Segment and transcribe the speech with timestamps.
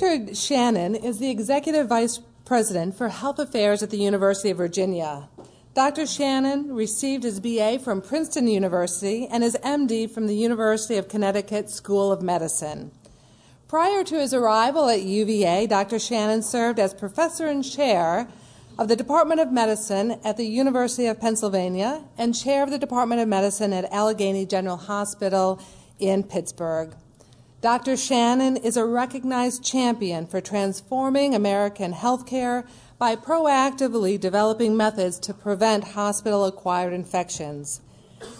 [0.00, 5.28] Richard Shannon is the Executive Vice President for Health Affairs at the University of Virginia.
[5.74, 6.06] Dr.
[6.06, 11.68] Shannon received his BA from Princeton University and his MD from the University of Connecticut
[11.68, 12.92] School of Medicine.
[13.66, 15.98] Prior to his arrival at UVA, Dr.
[15.98, 18.28] Shannon served as professor and chair
[18.78, 23.20] of the Department of Medicine at the University of Pennsylvania and chair of the Department
[23.20, 25.60] of Medicine at Allegheny General Hospital
[25.98, 26.94] in Pittsburgh.
[27.60, 27.96] Dr.
[27.96, 32.64] Shannon is a recognized champion for transforming American healthcare
[33.00, 37.80] by proactively developing methods to prevent hospital acquired infections.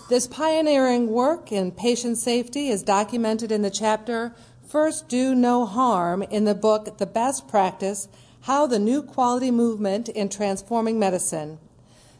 [0.08, 4.36] This pioneering work in patient safety is documented in the chapter
[4.68, 8.06] First Do No Harm in the book The Best Practice
[8.42, 11.58] How the New Quality Movement in Transforming Medicine.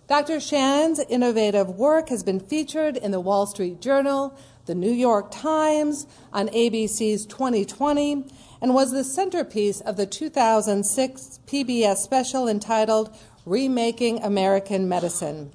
[0.09, 0.41] Dr.
[0.41, 4.35] Shannon's innovative work has been featured in the Wall Street Journal,
[4.69, 8.25] the New York Times, on ABC's 2020,
[8.61, 13.13] and was the centerpiece of the 2006 PBS special entitled
[13.45, 15.51] Remaking American Medicine.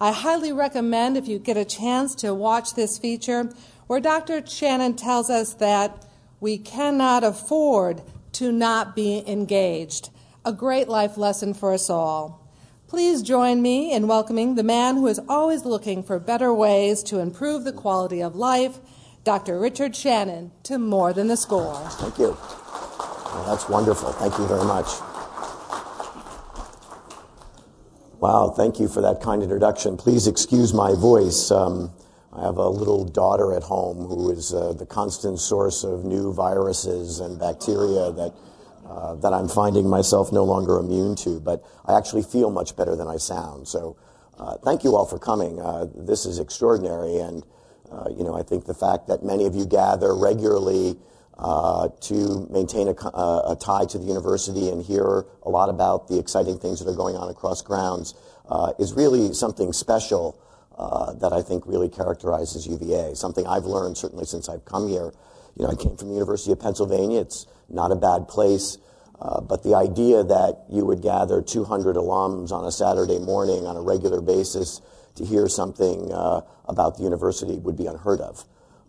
[0.00, 3.50] I highly recommend if you get a chance to watch this feature
[3.86, 4.44] where Dr.
[4.46, 6.04] Shannon tells us that
[6.40, 10.10] we cannot afford to not be engaged.
[10.44, 12.47] A great life lesson for us all.
[12.88, 17.18] Please join me in welcoming the man who is always looking for better ways to
[17.18, 18.78] improve the quality of life,
[19.24, 19.60] Dr.
[19.60, 21.74] Richard Shannon, to More Than the Score.
[21.90, 22.28] Thank you.
[22.30, 24.12] Well, that's wonderful.
[24.12, 24.86] Thank you very much.
[28.20, 29.98] Wow, thank you for that kind introduction.
[29.98, 31.50] Please excuse my voice.
[31.50, 31.92] Um,
[32.32, 36.32] I have a little daughter at home who is uh, the constant source of new
[36.32, 38.32] viruses and bacteria that
[38.88, 42.96] uh, that I'm finding myself no longer immune to, but I actually feel much better
[42.96, 43.68] than I sound.
[43.68, 43.96] So,
[44.38, 45.60] uh, thank you all for coming.
[45.60, 47.44] Uh, this is extraordinary, and
[47.92, 50.96] uh, you know, I think the fact that many of you gather regularly
[51.36, 56.18] uh, to maintain a, a, tie to the university and hear a lot about the
[56.18, 58.14] exciting things that are going on across grounds
[58.78, 60.40] is really something special.
[61.20, 63.14] that I think really characterizes UVA.
[63.14, 65.12] Something I've learned certainly since I've come here.
[65.56, 67.20] You know, I came from the University of Pennsylvania.
[67.20, 68.78] It's not a bad place.
[69.20, 73.76] Uh, but the idea that you would gather 200 alums on a Saturday morning on
[73.76, 74.80] a regular basis
[75.16, 78.44] to hear something uh, about the university would be unheard of.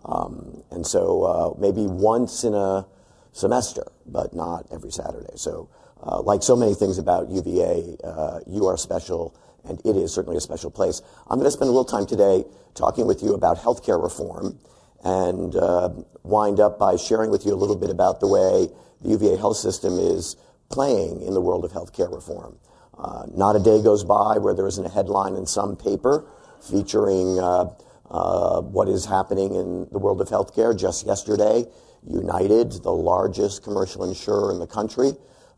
[0.06, 2.86] Um, and so uh, maybe once in a
[3.34, 5.34] semester, but not every Saturday.
[5.36, 5.70] So,
[6.02, 9.36] uh, like so many things about UVA, uh, you are special,
[9.66, 11.02] and it is certainly a special place.
[11.28, 12.46] I'm going to spend a little time today
[12.76, 14.60] talking with you about healthcare reform
[15.04, 15.90] and uh,
[16.24, 18.68] wind up by sharing with you a little bit about the way
[19.02, 20.36] the UVA health system is
[20.70, 22.58] playing in the world of healthcare reform.
[22.98, 26.28] Uh, not a day goes by where there isn't a headline in some paper
[26.62, 27.66] featuring uh,
[28.12, 30.78] uh, what is happening in the world of healthcare.
[30.78, 31.64] Just yesterday,
[32.06, 35.14] United, the largest commercial insurer in the country,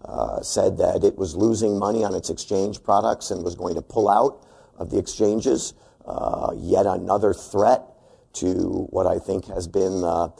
[0.06, 3.81] uh, said that it was losing money on its exchange products and was going to
[3.81, 4.46] pull out
[4.78, 5.73] of the exchanges.
[6.06, 7.84] Uh, yet another threat
[8.33, 10.31] to what I think has been a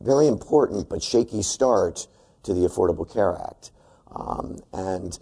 [0.00, 2.06] very important but shaky start
[2.42, 3.70] to the Affordable Care Act.
[4.14, 5.18] Um, and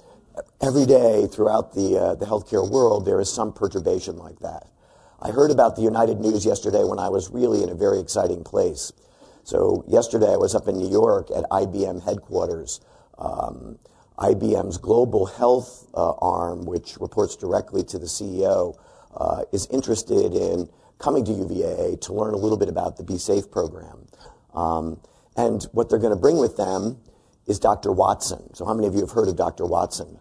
[0.62, 4.68] every day throughout the, uh, the healthcare world, there is some perturbation like that.
[5.20, 8.44] I heard about the United News yesterday when I was really in a very exciting
[8.44, 8.92] place.
[9.42, 12.80] So yesterday I was up in New York at IBM headquarters.
[13.18, 13.78] Um,
[14.18, 18.76] IBM's global health uh, arm, which reports directly to the CEO,
[19.16, 20.68] uh, is interested in
[20.98, 24.06] coming to UVA to learn a little bit about the Be Safe program.
[24.54, 25.00] Um,
[25.36, 26.98] and what they're going to bring with them
[27.46, 27.92] is Dr.
[27.92, 28.54] Watson.
[28.54, 29.64] So, how many of you have heard of Dr.
[29.64, 30.18] Watson?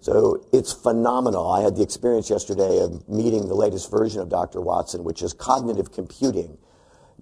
[0.00, 1.50] So, it's phenomenal.
[1.50, 4.60] I had the experience yesterday of meeting the latest version of Dr.
[4.60, 6.58] Watson, which is cognitive computing,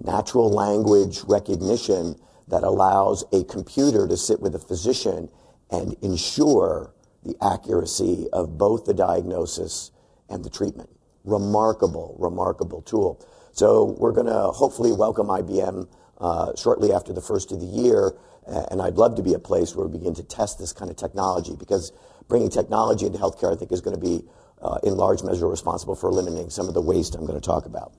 [0.03, 2.17] natural language recognition
[2.49, 5.29] that allows a computer to sit with a physician
[5.71, 9.91] and ensure the accuracy of both the diagnosis
[10.29, 10.96] and the treatment.
[11.27, 13.21] Remarkable, remarkable tool.
[13.53, 15.89] So, we're going to hopefully welcome IBM
[16.19, 18.15] uh, shortly after the first of the year
[18.47, 20.97] and I'd love to be a place where we begin to test this kind of
[20.97, 21.93] technology because
[22.29, 24.25] bringing technology into healthcare, I think, is going to be,
[24.63, 27.67] uh, in large measure, responsible for eliminating some of the waste I'm going to talk
[27.67, 27.93] about.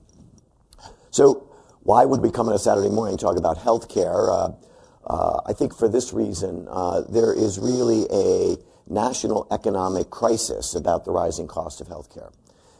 [1.10, 1.48] So,
[1.82, 4.28] why would we come on a Saturday morning and talk about healthcare?
[4.28, 4.52] Uh,
[5.06, 8.56] uh, I think for this reason, uh, there is really a
[8.88, 12.32] national economic crisis about the rising cost of healthcare.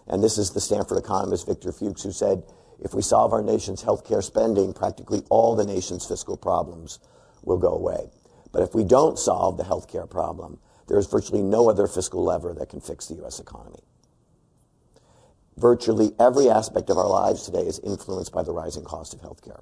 [0.09, 2.43] And this is the Stanford economist Victor Fuchs who said,
[2.81, 7.01] if we solve our nation's healthcare spending, practically all the nation's fiscal problems
[7.43, 8.09] will go away.
[8.53, 12.55] But if we don't solve the healthcare problem, there is virtually no other fiscal lever
[12.55, 13.41] that can fix the U.S.
[13.41, 13.81] economy.
[15.57, 19.61] Virtually every aspect of our lives today is influenced by the rising cost of healthcare.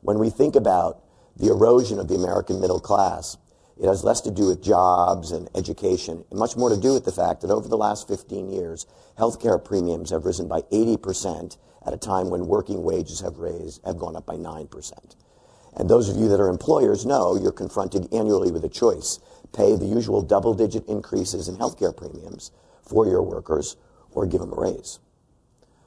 [0.00, 1.02] When we think about
[1.36, 3.36] the erosion of the American middle class.
[3.80, 7.06] It has less to do with jobs and education, and much more to do with
[7.06, 8.84] the fact that over the last 15 years,
[9.18, 11.56] healthcare premiums have risen by 80%
[11.86, 15.16] at a time when working wages have raised, have gone up by 9%.
[15.76, 19.18] And those of you that are employers know you're confronted annually with a choice.
[19.54, 22.50] Pay the usual double digit increases in healthcare premiums
[22.82, 23.76] for your workers
[24.10, 24.98] or give them a raise.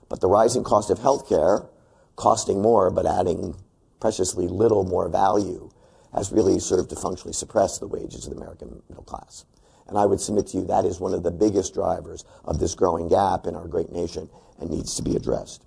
[0.10, 1.70] But the rising cost of healthcare,
[2.16, 3.56] costing more but adding
[4.00, 5.70] preciously little more value,
[6.14, 9.46] has really served to functionally suppress the wages of the American middle class.
[9.88, 12.76] And I would submit to you that is one of the biggest drivers of this
[12.76, 14.30] growing gap in our great nation
[14.60, 15.64] and needs to be addressed.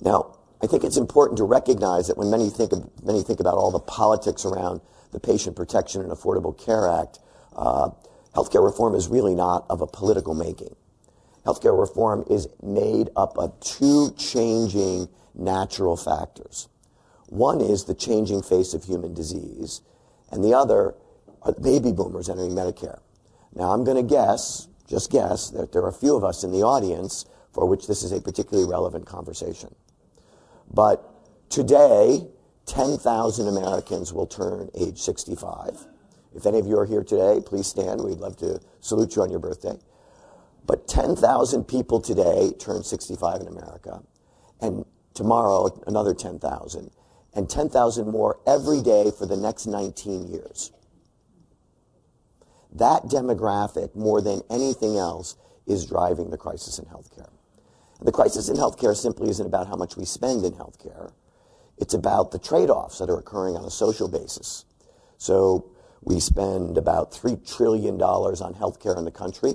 [0.00, 3.54] Now, I think it's important to recognize that when many think, of, many think about
[3.54, 4.80] all the politics around
[5.12, 7.18] the Patient Protection and Affordable Care Act,
[7.54, 7.90] uh,
[8.34, 10.74] healthcare reform is really not of a political making.
[11.46, 16.68] Healthcare reform is made up of two changing natural factors.
[17.28, 19.80] One is the changing face of human disease,
[20.30, 20.94] and the other
[21.42, 23.00] are the baby boomers entering Medicare.
[23.54, 26.52] Now, I'm going to guess, just guess, that there are a few of us in
[26.52, 29.74] the audience for which this is a particularly relevant conversation.
[30.72, 31.02] But
[31.48, 32.26] today,
[32.66, 35.86] 10,000 Americans will turn age 65.
[36.34, 38.02] If any of you are here today, please stand.
[38.02, 39.78] We'd love to salute you on your birthday.
[40.66, 44.02] But 10,000 people today turn 65 in America.
[44.60, 44.84] And
[45.14, 46.90] tomorrow, another 10,000
[47.36, 50.72] and 10,000 more every day for the next 19 years.
[52.72, 55.36] That demographic, more than anything else,
[55.66, 57.30] is driving the crisis in healthcare.
[58.00, 61.12] The crisis in healthcare simply isn't about how much we spend in healthcare.
[61.78, 64.64] It's about the trade-offs that are occurring on a social basis.
[65.18, 65.70] So
[66.02, 69.54] we spend about $3 trillion on healthcare in the country.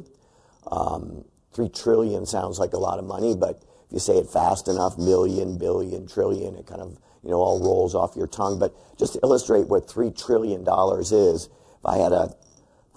[0.71, 4.67] Um, 3 trillion sounds like a lot of money, but if you say it fast
[4.67, 8.59] enough, million, billion, trillion, it kind of you know, all rolls off your tongue.
[8.59, 12.35] But just to illustrate what $3 trillion is, if I had a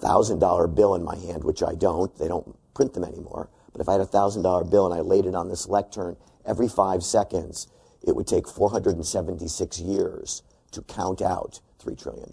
[0.01, 3.89] $1,000 bill in my hand, which I don't, they don't print them anymore, but if
[3.89, 7.67] I had a $1,000 bill and I laid it on this lectern every five seconds,
[8.05, 12.31] it would take 476 years to count out $3 trillion.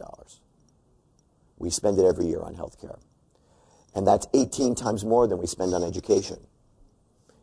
[1.58, 2.98] We spend it every year on health care.
[3.94, 6.38] And that's 18 times more than we spend on education.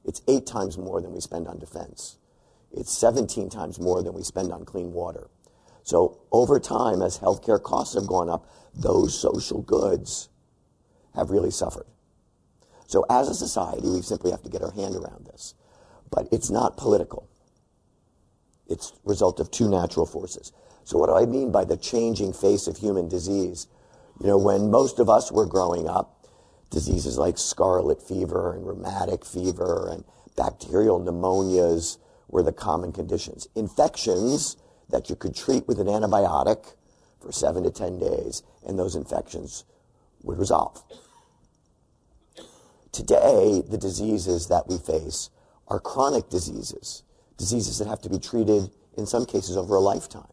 [0.05, 2.18] It's eight times more than we spend on defense.
[2.71, 5.29] It's 17 times more than we spend on clean water.
[5.83, 10.29] So over time, as healthcare costs have gone up, those social goods
[11.15, 11.87] have really suffered.
[12.87, 15.55] So as a society, we simply have to get our hand around this.
[16.11, 17.27] But it's not political.
[18.67, 20.51] It's a result of two natural forces.
[20.83, 23.67] So what do I mean by the changing face of human disease?
[24.19, 26.27] You know, when most of us were growing up,
[26.69, 30.03] diseases like scarlet fever and rheumatic fever and
[30.35, 31.97] bacterial pneumonias
[32.29, 33.47] were the common conditions.
[33.55, 34.55] Infections
[34.89, 36.75] that you could treat with an antibiotic
[37.19, 39.65] for seven to 10 days, and those infections
[40.23, 40.83] would resolve.
[42.91, 45.29] Today, the diseases that we face
[45.67, 47.03] are chronic diseases,
[47.37, 50.31] diseases that have to be treated in some cases over a lifetime.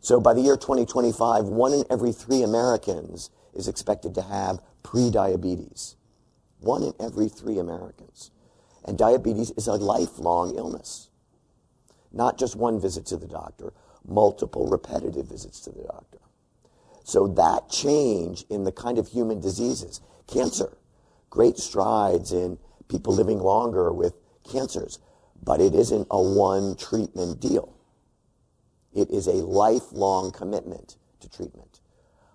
[0.00, 5.96] So by the year 2025, one in every three Americans is expected to have prediabetes.
[6.60, 8.30] One in every three Americans.
[8.84, 11.08] And diabetes is a lifelong illness.
[12.12, 13.72] Not just one visit to the doctor,
[14.06, 16.18] multiple repetitive visits to the doctor.
[17.04, 20.76] So that change in the kind of human diseases, cancer,
[21.30, 24.14] great strides in people living longer with
[24.50, 24.98] cancers,
[25.42, 27.74] but it isn't a one treatment deal.
[28.94, 31.80] It is a lifelong commitment to treatment.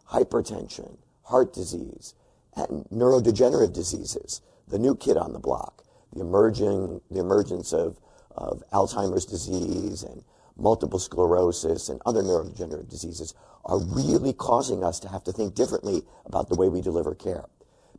[0.09, 2.15] Hypertension, heart disease,
[2.55, 5.83] and neurodegenerative diseases, the new kid on the block,
[6.17, 7.99] the emerging, the emergence of,
[8.31, 10.23] of Alzheimer's disease and
[10.57, 13.33] multiple sclerosis and other neurodegenerative diseases
[13.65, 17.45] are really causing us to have to think differently about the way we deliver care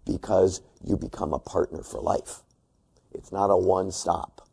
[0.05, 2.43] because you become a partner for life.
[3.13, 4.49] It's not a one stop.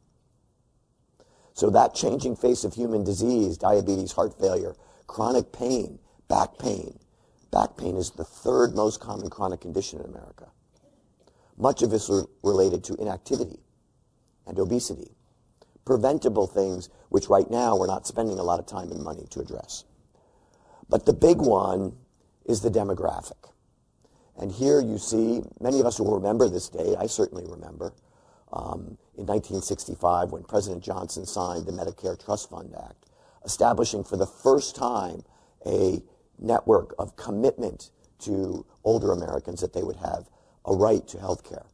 [1.54, 4.76] So that changing face of human disease, diabetes, heart failure,
[5.08, 7.00] chronic pain, back pain.
[7.52, 10.52] Back pain is the third most common chronic condition in America.
[11.58, 13.60] Much of this is related to inactivity
[14.46, 15.12] and obesity.
[15.86, 19.40] Preventable things which right now we're not spending a lot of time and money to
[19.40, 19.86] address.
[20.90, 21.96] But the big one
[22.46, 23.52] is the demographic.
[24.38, 27.94] And here you see, many of us will remember this day, I certainly remember,
[28.52, 33.06] um, in 1965 when President Johnson signed the Medicare Trust Fund Act,
[33.46, 35.24] establishing for the first time
[35.66, 36.02] a
[36.38, 40.30] network of commitment to older Americans that they would have
[40.66, 41.66] a right to health care.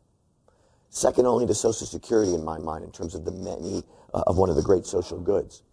[0.90, 3.84] Second only to Social Security in my mind in terms of the many
[4.14, 5.64] uh, of one of the great social goods.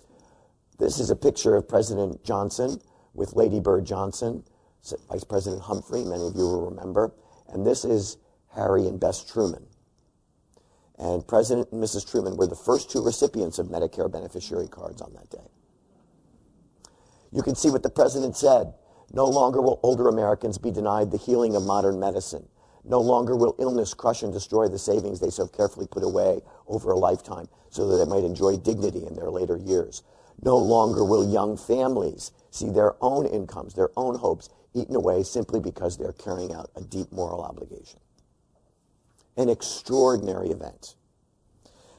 [0.79, 2.81] This is a picture of President Johnson
[3.15, 4.45] with Lady Bird Johnson,
[5.11, 7.13] Vice President Humphrey, many of you will remember.
[7.49, 8.17] And this is
[8.55, 9.67] Harry and Bess Truman.
[10.99, 12.09] And President and Mrs.
[12.09, 15.47] Truman were the first two recipients of Medicare beneficiary cards on that day.
[17.33, 18.73] You can see what the president said.
[19.13, 22.49] No longer will older Americans be denied the healing of modern medicine.
[22.85, 26.91] No longer will illness crush and destroy the savings they so carefully put away over
[26.91, 30.03] a lifetime so that they might enjoy dignity in their later years.
[30.43, 35.61] No longer will young families see their own incomes, their own hopes eaten away simply
[35.61, 38.01] because they're carrying out a deep moral obligation.
[39.37, 40.95] An extraordinary event.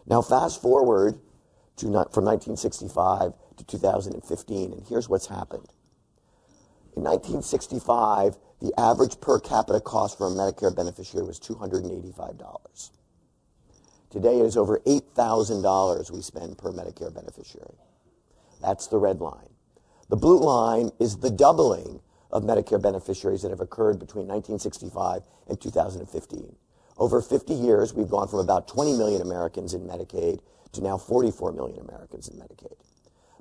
[0.05, 1.19] Now, fast forward
[1.77, 5.67] to from 1965 to 2015, and here's what's happened.
[6.95, 12.91] In 1965, the average per capita cost for a Medicare beneficiary was $285.
[14.09, 17.75] Today it is over $8,000 we spend per Medicare beneficiary.
[18.61, 19.49] That's the red line.
[20.09, 22.01] The blue line is the doubling
[22.31, 26.55] of Medicare beneficiaries that have occurred between 1965 and 2015.
[26.97, 30.39] Over 50 years, we've gone from about 20 million Americans in Medicaid
[30.73, 32.75] to now 44 million Americans in Medicaid.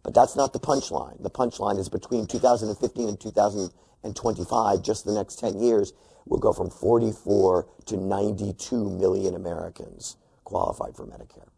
[0.03, 1.23] But that's not the punchline.
[1.23, 3.21] The punchline is between 2015 and
[4.05, 5.93] 2025, just the next 10 years,
[6.27, 11.49] we'll go from 44 to 92 million Americans qualified for Medicare.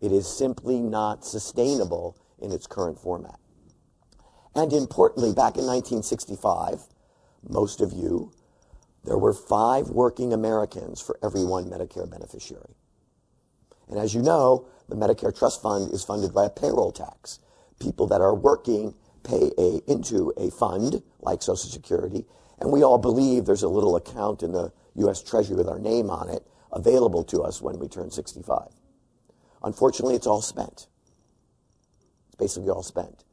[0.00, 3.38] It is simply not sustainable in its current format.
[4.54, 6.82] And importantly, back in 1965,
[7.48, 8.32] most of you,
[9.04, 12.74] there were five working Americans for every one Medicare beneficiary.
[13.88, 17.40] And as you know, the Medicare Trust Fund is funded by a payroll tax.
[17.80, 22.24] People that are working pay a, into a fund like Social Security,
[22.60, 25.22] and we all believe there's a little account in the U.S.
[25.22, 28.68] Treasury with our name on it available to us when we turn 65.
[29.62, 30.86] Unfortunately, it's all spent.
[32.28, 33.24] It's basically all spent.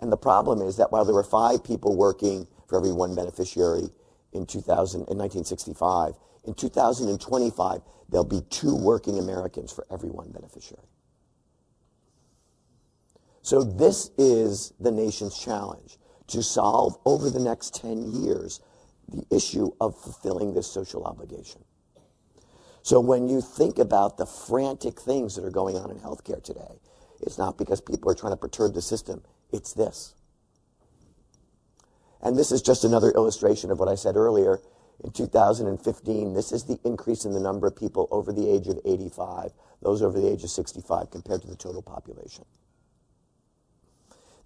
[0.00, 3.90] And the problem is that while there were five people working for every one beneficiary
[4.32, 10.88] in, 2000, in 1965, in 2025, there'll be two working Americans for every one beneficiary.
[13.42, 18.60] So this is the nation's challenge to solve over the next 10 years
[19.08, 21.62] the issue of fulfilling this social obligation.
[22.82, 26.80] So when you think about the frantic things that are going on in healthcare today,
[27.20, 29.22] it's not because people are trying to perturb the system.
[29.52, 30.14] It's this.
[32.20, 34.60] And this is just another illustration of what I said earlier.
[35.02, 38.78] In 2015, this is the increase in the number of people over the age of
[38.84, 42.44] 85, those over the age of 65, compared to the total population.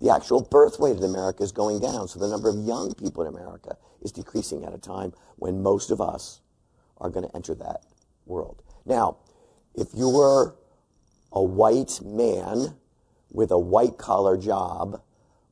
[0.00, 3.22] The actual birth rate in America is going down, so the number of young people
[3.22, 6.40] in America is decreasing at a time when most of us
[6.98, 7.80] are going to enter that
[8.26, 8.62] world.
[8.84, 9.16] Now,
[9.74, 10.54] if you were
[11.32, 12.76] a white man
[13.30, 15.02] with a white collar job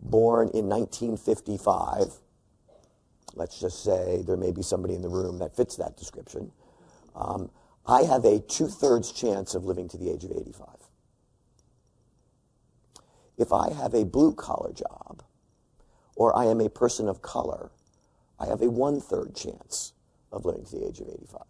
[0.00, 2.20] born in 1955,
[3.34, 6.52] let's just say there may be somebody in the room that fits that description,
[7.14, 7.50] um,
[7.86, 10.83] I have a two thirds chance of living to the age of 85.
[13.36, 15.22] If I have a blue collar job
[16.16, 17.70] or I am a person of color,
[18.38, 19.92] I have a one third chance
[20.32, 21.42] of living to the age of 85.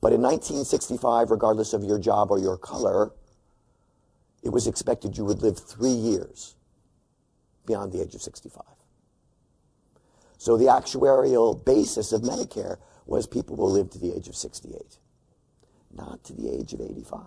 [0.00, 3.12] But in 1965, regardless of your job or your color,
[4.42, 6.54] it was expected you would live three years
[7.66, 8.62] beyond the age of 65.
[10.38, 12.76] So the actuarial basis of Medicare
[13.06, 14.98] was people will live to the age of 68,
[15.92, 17.20] not to the age of 85.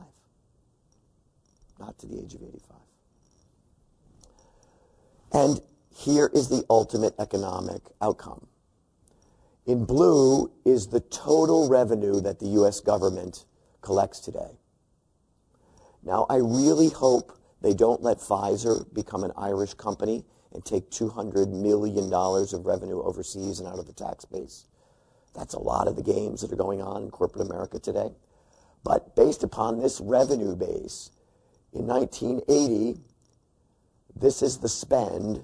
[1.82, 2.78] Not to the age of 85.
[5.34, 8.46] And here is the ultimate economic outcome.
[9.66, 12.82] In blue is the total revenue that the U.S.
[12.82, 13.46] government
[13.82, 14.60] collects today.
[16.04, 20.24] Now, I really hope they don't let Pfizer become an Irish company
[20.54, 24.68] and take $200 million of revenue overseas and out of the tax base.
[25.34, 28.10] That's a lot of the games that are going on in corporate America today.
[28.84, 31.12] But based upon this revenue base,
[31.74, 33.00] in 1980,
[34.16, 35.44] this is the spend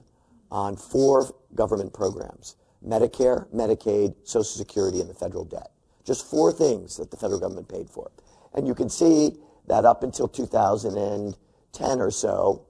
[0.51, 2.55] on four government programs
[2.85, 5.71] Medicare, Medicaid, Social Security, and the federal debt.
[6.05, 8.11] Just four things that the federal government paid for.
[8.53, 12.65] And you can see that up until 2010 or so,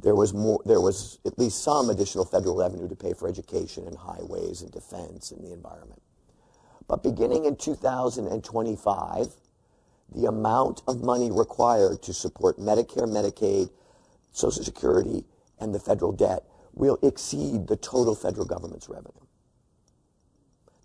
[0.00, 3.86] there was more, there was at least some additional federal revenue to pay for education
[3.86, 6.00] and highways and defense and the environment.
[6.86, 9.26] But beginning in 2025,
[10.14, 13.70] the amount of money required to support Medicare, Medicaid,
[14.32, 15.24] Social Security,
[15.60, 16.44] and the federal debt
[16.74, 19.12] will exceed the total federal government's revenue.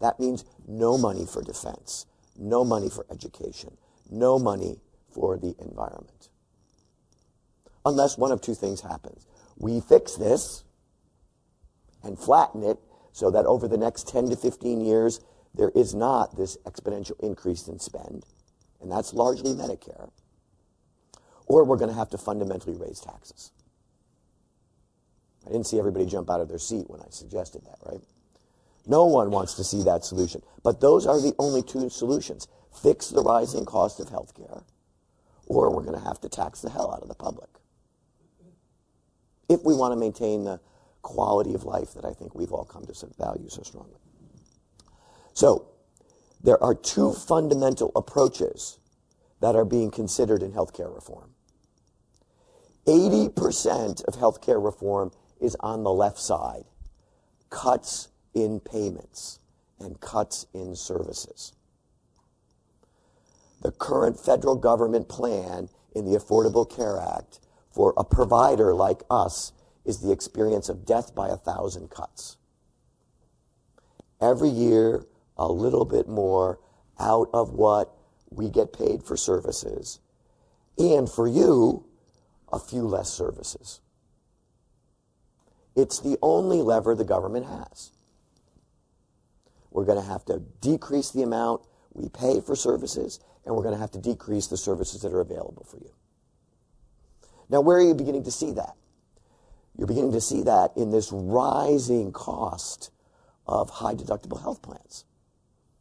[0.01, 2.05] That means no money for defense,
[2.37, 3.77] no money for education,
[4.11, 4.81] no money
[5.13, 6.29] for the environment.
[7.85, 9.25] unless one of two things happens.
[9.57, 10.63] We fix this
[12.03, 12.77] and flatten it
[13.11, 15.19] so that over the next 10 to 15 years,
[15.53, 18.25] there is not this exponential increase in spend,
[18.81, 20.09] and that's largely Medicare,
[21.45, 23.51] or we're going to have to fundamentally raise taxes.
[25.45, 28.01] I didn't see everybody jump out of their seat when I suggested that, right?
[28.87, 30.41] No one wants to see that solution.
[30.63, 32.47] But those are the only two solutions.
[32.81, 34.63] Fix the rising cost of health care,
[35.45, 37.49] or we're going to have to tax the hell out of the public.
[39.49, 40.59] If we want to maintain the
[41.01, 43.99] quality of life that I think we've all come to value so strongly.
[45.33, 45.67] So,
[46.43, 47.13] there are two oh.
[47.13, 48.79] fundamental approaches
[49.41, 51.31] that are being considered in healthcare reform.
[52.85, 56.63] 80% of healthcare reform is on the left side
[57.49, 59.39] cuts in payments
[59.79, 61.53] and cuts in services.
[63.61, 69.51] The current federal government plan in the Affordable Care Act for a provider like us
[69.85, 72.37] is the experience of death by a thousand cuts.
[74.19, 75.05] Every year,
[75.49, 76.59] a little bit more
[76.99, 77.91] out of what
[78.29, 79.99] we get paid for services.
[80.77, 81.85] And for you,
[82.51, 83.81] a few less services.
[85.75, 87.91] It's the only lever the government has.
[89.71, 91.61] We're going to have to decrease the amount
[91.93, 95.21] we pay for services, and we're going to have to decrease the services that are
[95.21, 95.91] available for you.
[97.49, 98.75] Now, where are you beginning to see that?
[99.77, 102.91] You're beginning to see that in this rising cost
[103.47, 105.05] of high deductible health plans,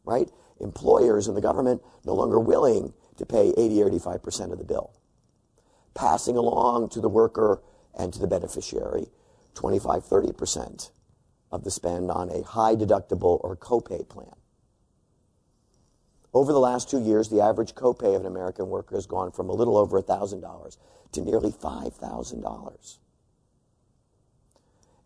[0.05, 0.29] right?
[0.59, 4.91] Employers and the government no longer willing to pay 80 or 85% of the bill,
[5.93, 7.61] passing along to the worker
[7.97, 9.07] and to the beneficiary
[9.55, 10.91] 25, 30%
[11.51, 14.33] of the spend on a high deductible or copay plan.
[16.33, 19.49] Over the last two years, the average copay of an American worker has gone from
[19.49, 20.77] a little over $1,000
[21.11, 22.97] to nearly $5,000.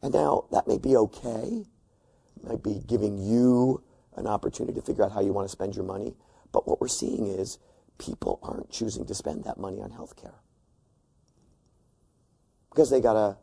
[0.04, 1.66] And now that may be okay,
[2.44, 3.82] might be giving you
[4.16, 6.16] an opportunity to figure out how you want to spend your money.
[6.52, 7.58] But what we're seeing is
[7.98, 10.36] people aren't choosing to spend that money on health care
[12.70, 13.38] because they got to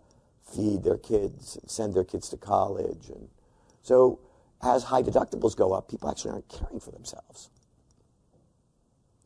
[0.54, 3.08] feed their kids and send their kids to college.
[3.08, 3.28] And
[3.82, 4.20] so
[4.62, 7.50] as high deductibles go up, people actually aren't caring for themselves.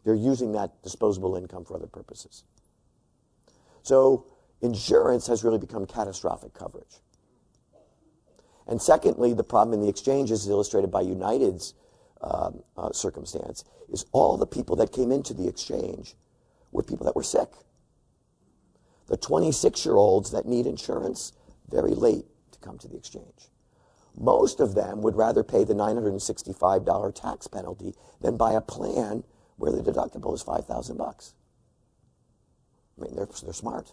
[0.05, 2.45] They're using that disposable income for other purposes.
[3.83, 4.27] So
[4.63, 7.01] insurance has really become catastrophic coverage.
[8.67, 11.75] And secondly, the problem in the exchanges is illustrated by United's
[12.21, 16.15] um, uh, circumstance is all the people that came into the exchange
[16.73, 17.49] were people that were sick.
[19.07, 21.33] The 26 year olds that need insurance,
[21.71, 23.51] very late to come to the exchange.
[24.19, 29.23] Most of them would rather pay the $965 tax penalty than buy a plan
[29.57, 31.35] where the deductible is 5000 bucks.
[32.99, 33.93] I mean, they're, they're smart.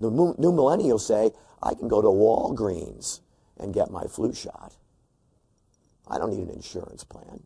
[0.00, 3.20] The new millennials say, I can go to Walgreens
[3.58, 4.74] and get my flu shot.
[6.08, 7.42] I don't need an insurance plan.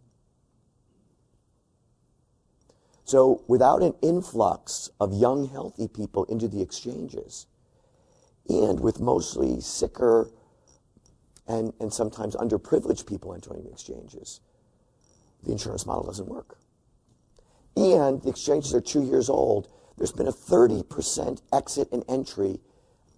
[3.05, 7.47] So, without an influx of young, healthy people into the exchanges,
[8.49, 10.31] and with mostly sicker
[11.49, 14.41] and, and sometimes underprivileged people entering the exchanges,
[15.43, 16.59] the insurance model doesn't work.
[17.77, 19.69] And the exchanges are two years old.
[19.97, 22.61] There's been a 30% exit and entry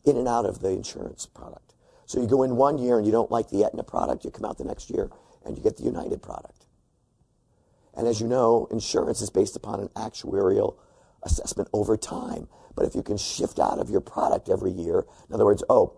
[0.05, 1.72] in and out of the insurance product.
[2.13, 4.45] So you go in one year and you don't like the Aetna product, you come
[4.45, 5.11] out the next year
[5.47, 6.67] and you get the United product.
[7.95, 10.77] And as you know, insurance is based upon an actuarial
[11.23, 12.49] assessment over time.
[12.75, 15.97] But if you can shift out of your product every year, in other words, oh,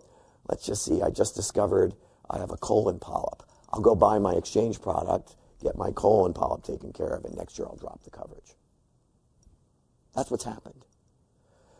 [0.48, 1.94] let's just see, I just discovered
[2.30, 3.42] I have a colon polyp.
[3.72, 7.58] I'll go buy my exchange product, get my colon polyp taken care of, and next
[7.58, 8.54] year I'll drop the coverage.
[10.14, 10.84] That's what's happened.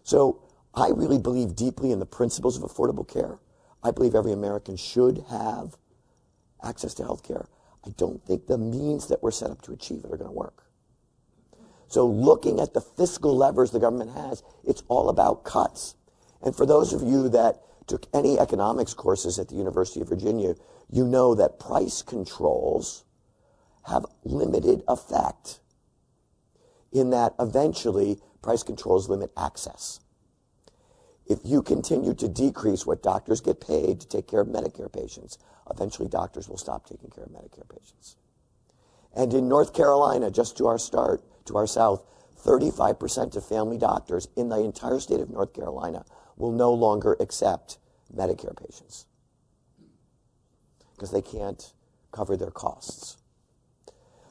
[0.02, 0.42] So
[0.74, 3.38] I really believe deeply in the principles of affordable care.
[3.84, 5.76] I believe every American should have
[6.62, 7.46] access to health care.
[7.86, 10.32] I don't think the means that we're set up to achieve it are going to
[10.32, 10.64] work.
[11.86, 15.94] So, looking at the fiscal levers the government has, it's all about cuts.
[16.42, 20.54] And for those of you that took any economics courses at the University of Virginia,
[20.90, 23.04] you know that price controls
[23.86, 25.60] have limited effect
[26.90, 30.00] in that eventually price controls limit access.
[31.26, 35.38] If you continue to decrease what doctors get paid to take care of Medicare patients,
[35.70, 38.16] eventually doctors will stop taking care of Medicare patients.
[39.14, 42.04] And in North Carolina, just to our start, to our south,
[42.44, 46.04] 35% of family doctors in the entire state of North Carolina
[46.36, 47.78] will no longer accept
[48.14, 49.06] Medicare patients
[50.94, 51.72] because they can't
[52.12, 53.16] cover their costs.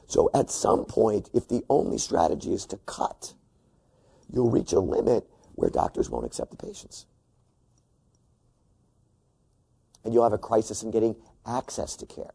[0.06, 3.34] So at some point, if the only strategy is to cut,
[4.30, 7.06] you'll reach a limit where doctors won't accept the patients.
[10.04, 12.34] And you'll have a crisis in getting access to care,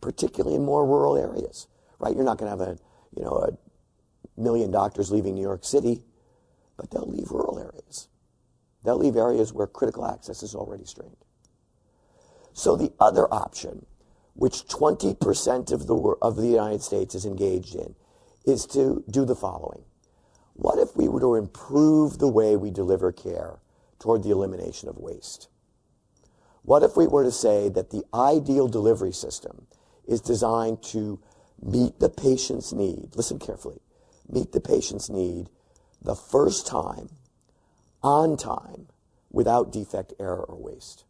[0.00, 1.66] particularly in more rural areas,
[1.98, 2.14] right?
[2.14, 2.78] You're not going to have a,
[3.14, 6.02] you know, a million doctors leaving New York City,
[6.76, 8.08] but they'll leave rural areas.
[8.84, 11.16] They'll leave areas where critical access is already strained.
[12.52, 13.84] So the other option,
[14.34, 17.94] which 20% of the, of the United States is engaged in,
[18.46, 19.84] is to do the following.
[20.56, 23.58] What if we were to improve the way we deliver care
[23.98, 25.48] toward the elimination of waste?
[26.62, 29.66] What if we were to say that the ideal delivery system
[30.08, 31.20] is designed to
[31.62, 33.80] meet the patient's need, listen carefully,
[34.28, 35.50] meet the patient's need
[36.00, 37.10] the first time,
[38.02, 38.88] on time,
[39.30, 41.04] without defect, error, or waste?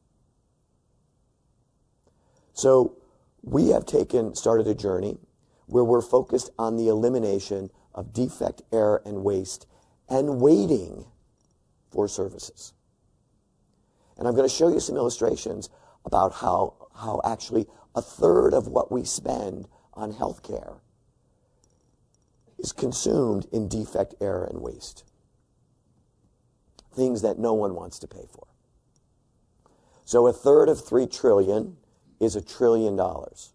[2.53, 2.97] So
[3.43, 5.19] we have taken, started a journey
[5.67, 9.67] where we're focused on the elimination of defect, error, and waste
[10.09, 11.07] and waiting
[11.91, 12.75] for services.
[14.19, 15.69] And I'm going to show you some illustrations
[16.05, 20.75] about how, how actually a third of what we spend on health care
[22.59, 25.05] is consumed in defect, error, and waste.
[26.95, 28.47] Things that no one wants to pay for.
[30.05, 31.77] So a third of three trillion
[32.21, 33.53] is a trillion dollars.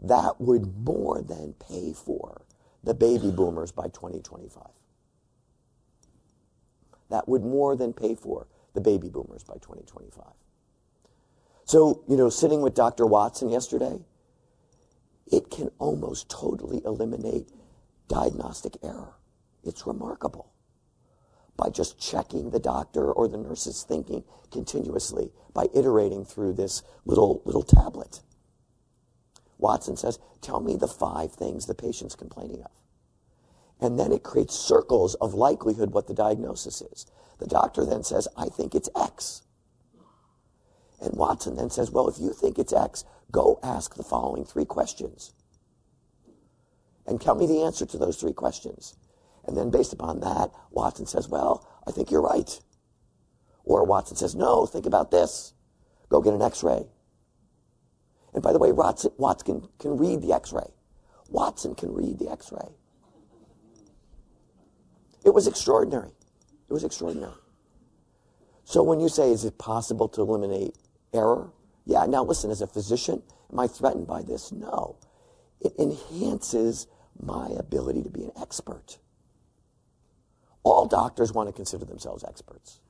[0.00, 2.45] That would more than pay for
[2.86, 4.62] the baby boomers by 2025.
[7.10, 10.24] That would more than pay for the baby boomers by 2025.
[11.64, 13.04] So, you know, sitting with Dr.
[13.04, 13.98] Watson yesterday,
[15.30, 17.48] it can almost totally eliminate
[18.08, 19.14] diagnostic error.
[19.64, 20.52] It's remarkable.
[21.56, 24.22] By just checking the doctor or the nurse's thinking
[24.52, 28.20] continuously, by iterating through this little, little tablet.
[29.58, 32.70] Watson says, Tell me the five things the patient's complaining of.
[33.80, 37.06] And then it creates circles of likelihood what the diagnosis is.
[37.38, 39.42] The doctor then says, I think it's X.
[41.00, 44.64] And Watson then says, Well, if you think it's X, go ask the following three
[44.64, 45.32] questions.
[47.06, 48.96] And tell me the answer to those three questions.
[49.44, 52.58] And then based upon that, Watson says, Well, I think you're right.
[53.64, 55.52] Or Watson says, No, think about this.
[56.08, 56.86] Go get an x ray.
[58.34, 60.70] And by the way, Watson, can read the x ray.
[61.28, 62.68] Watson can read the x ray.
[65.24, 66.12] It was extraordinary.
[66.68, 67.32] It was extraordinary.
[68.64, 70.76] So when you say, is it possible to eliminate
[71.12, 71.50] error?
[71.84, 74.52] Yeah, now listen, as a physician, am I threatened by this?
[74.52, 74.96] No.
[75.60, 76.86] It enhances
[77.18, 78.98] my ability to be an expert.
[80.62, 82.80] All doctors want to consider themselves experts.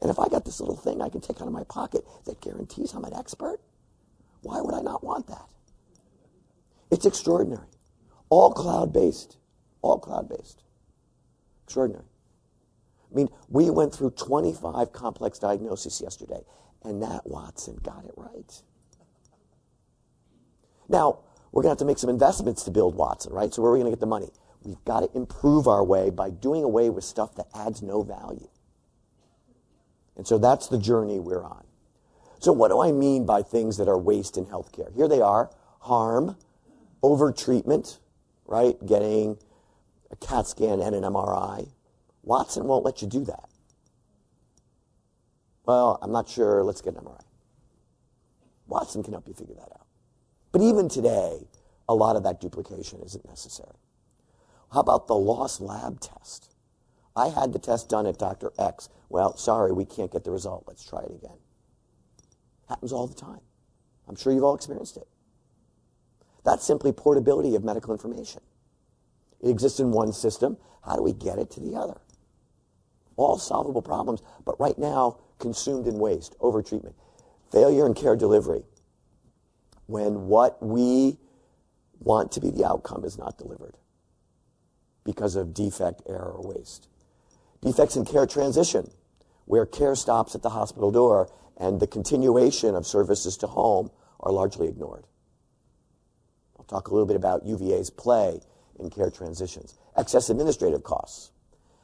[0.00, 2.40] And if I got this little thing I can take out of my pocket that
[2.40, 3.60] guarantees I'm an expert,
[4.46, 5.46] why would I not want that?
[6.90, 7.66] It's extraordinary.
[8.28, 9.38] All cloud based.
[9.82, 10.62] All cloud based.
[11.64, 12.04] Extraordinary.
[13.10, 16.42] I mean, we went through 25 complex diagnoses yesterday,
[16.84, 18.62] and that Watson got it right.
[20.88, 23.52] Now, we're going to have to make some investments to build Watson, right?
[23.52, 24.30] So, where are we going to get the money?
[24.62, 28.48] We've got to improve our way by doing away with stuff that adds no value.
[30.16, 31.65] And so, that's the journey we're on.
[32.38, 34.94] So, what do I mean by things that are waste in healthcare?
[34.94, 36.36] Here they are harm,
[37.02, 37.98] overtreatment,
[38.46, 38.74] right?
[38.84, 39.38] Getting
[40.10, 41.70] a CAT scan and an MRI.
[42.22, 43.48] Watson won't let you do that.
[45.64, 46.62] Well, I'm not sure.
[46.62, 47.22] Let's get an MRI.
[48.66, 49.86] Watson can help you figure that out.
[50.52, 51.48] But even today,
[51.88, 53.76] a lot of that duplication isn't necessary.
[54.72, 56.54] How about the lost lab test?
[57.14, 58.52] I had the test done at Dr.
[58.58, 58.88] X.
[59.08, 60.64] Well, sorry, we can't get the result.
[60.66, 61.38] Let's try it again.
[62.68, 63.40] Happens all the time.
[64.08, 65.06] I'm sure you've all experienced it.
[66.44, 68.40] That's simply portability of medical information.
[69.40, 70.56] It exists in one system.
[70.84, 72.00] How do we get it to the other?
[73.16, 76.94] All solvable problems, but right now, consumed in waste, overtreatment.
[77.50, 78.62] Failure in care delivery.
[79.86, 81.18] When what we
[82.00, 83.76] want to be the outcome is not delivered
[85.04, 86.88] because of defect, error, or waste.
[87.62, 88.90] Defects in care transition,
[89.46, 93.90] where care stops at the hospital door and the continuation of services to home
[94.20, 95.06] are largely ignored.
[96.58, 98.40] I'll talk a little bit about UVA's play
[98.78, 99.74] in care transitions.
[99.96, 101.30] Excess administrative costs.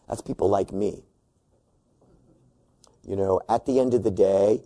[0.08, 1.04] That's people like me.
[3.06, 4.62] You know, at the end of the day,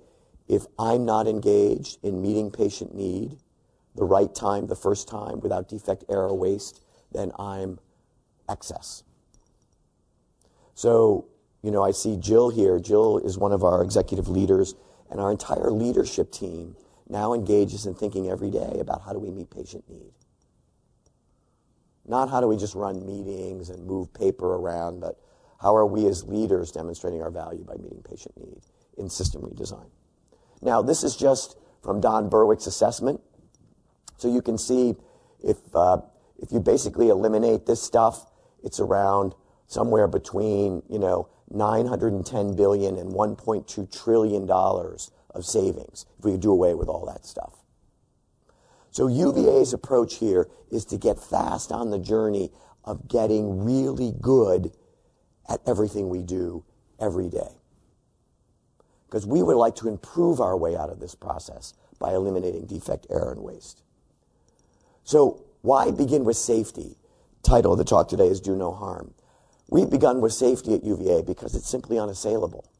[0.48, 3.38] if I'm not engaged in meeting patient need
[3.94, 7.78] the right time, the first time, without defect, error, waste, then I'm
[8.48, 9.02] excess.
[10.74, 11.26] So,
[11.62, 12.78] you know, I see Jill here.
[12.78, 14.74] Jill is one of our executive leaders,
[15.10, 16.76] and our entire leadership team
[17.08, 20.12] now engages in thinking every day about how do we meet patient need.
[22.06, 25.18] Not how do we just run meetings and move paper around, but
[25.58, 28.60] How are we as leaders demonstrating our value by meeting patient need
[28.98, 29.88] in system redesign?
[30.62, 33.20] Now, this is just from Don Berwick's assessment.
[34.18, 34.96] So you can see
[35.42, 35.98] if, uh,
[36.38, 38.26] if you basically eliminate this stuff,
[38.62, 39.34] it's around
[39.66, 46.40] somewhere between, you know, 910 billion and 1.2 trillion dollars of savings if we could
[46.40, 47.54] do away with all that stuff.
[48.90, 52.50] So UVA's approach here is to get fast on the journey
[52.84, 54.72] of getting really good
[55.48, 56.64] at everything we do
[56.98, 57.58] every day.
[59.06, 63.06] Because we would like to improve our way out of this process by eliminating defect,
[63.10, 63.82] error, and waste.
[65.04, 66.96] So why begin with safety?
[67.42, 69.14] Title of the talk today is Do No Harm.
[69.68, 72.70] We've begun with safety at UVA because it's simply unassailable.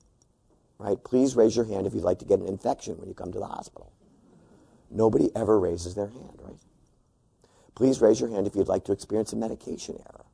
[0.79, 1.03] Right?
[1.03, 3.39] Please raise your hand if you'd like to get an infection when you come to
[3.39, 3.93] the hospital.
[4.91, 6.59] Nobody ever raises their hand, right?
[7.75, 10.25] Please raise your hand if you'd like to experience a medication error.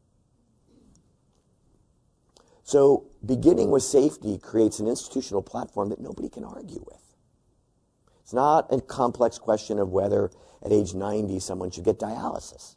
[2.65, 7.03] So, beginning with safety creates an institutional platform that nobody can argue with.
[8.23, 10.31] It's not a complex question of whether
[10.65, 12.77] at age 90 someone should get dialysis.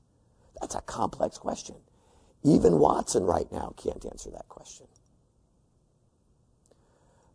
[0.59, 1.75] That's a complex question.
[2.45, 4.85] Even Watson right now can't answer that question.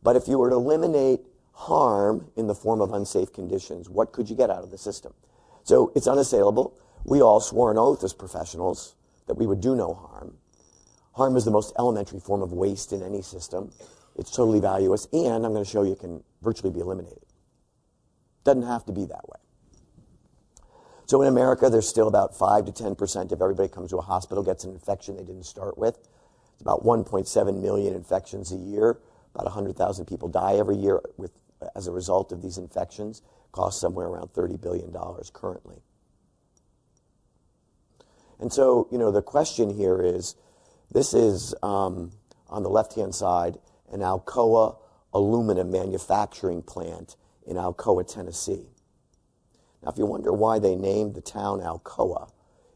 [0.02, 1.20] But if you were to eliminate
[1.52, 5.12] harm in the form of unsafe conditions, what could you get out of the system?
[5.64, 6.78] So it's unassailable.
[7.04, 8.94] We all swore an oath as professionals
[9.26, 10.36] that we would do no harm.
[11.12, 13.72] Harm is the most elementary form of waste in any system.
[14.16, 17.26] It's totally valueless, and I'm going to show you it can virtually be eliminated.
[18.44, 19.40] Doesn't have to be that way.
[21.10, 24.44] So in America, there's still about 5 to 10% of everybody comes to a hospital
[24.44, 25.98] gets an infection they didn't start with.
[26.52, 29.00] It's about 1.7 million infections a year.
[29.34, 31.32] About 100,000 people die every year with
[31.74, 34.94] as a result of these infections costs somewhere around $30 billion
[35.32, 35.82] currently.
[38.38, 40.36] And so, you know, the question here is
[40.92, 42.12] this is um,
[42.48, 43.58] on the left hand side
[43.90, 44.76] an Alcoa
[45.12, 48.68] aluminum manufacturing plant in Alcoa, Tennessee.
[49.82, 52.30] Now, if you wonder why they named the town Alcoa,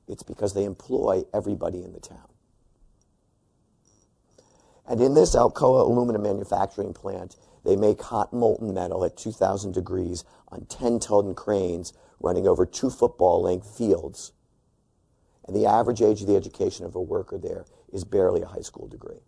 [0.08, 2.28] it's because they employ everybody in the town.
[4.86, 10.24] And in this Alcoa aluminum manufacturing plant, they make hot molten metal at 2,000 degrees
[10.48, 14.32] on 10 ton cranes running over two football length fields.
[15.46, 18.60] And the average age of the education of a worker there is barely a high
[18.60, 19.20] school degree.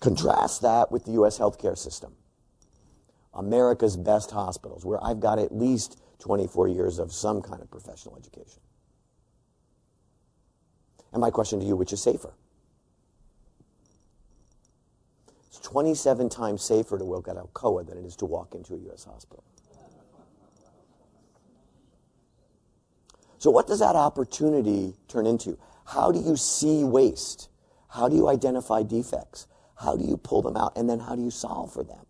[0.00, 1.38] Contrast that with the U.S.
[1.38, 2.14] healthcare system.
[3.36, 8.16] America's best hospitals, where I've got at least 24 years of some kind of professional
[8.16, 8.60] education.
[11.12, 12.34] And my question to you, which is safer?
[15.48, 18.78] It's 27 times safer to work at Alcoa than it is to walk into a
[18.78, 19.04] U.S.
[19.04, 19.44] hospital.
[23.38, 25.58] So, what does that opportunity turn into?
[25.84, 27.48] How do you see waste?
[27.88, 29.46] How do you identify defects?
[29.76, 30.76] How do you pull them out?
[30.76, 32.05] And then how do you solve for them?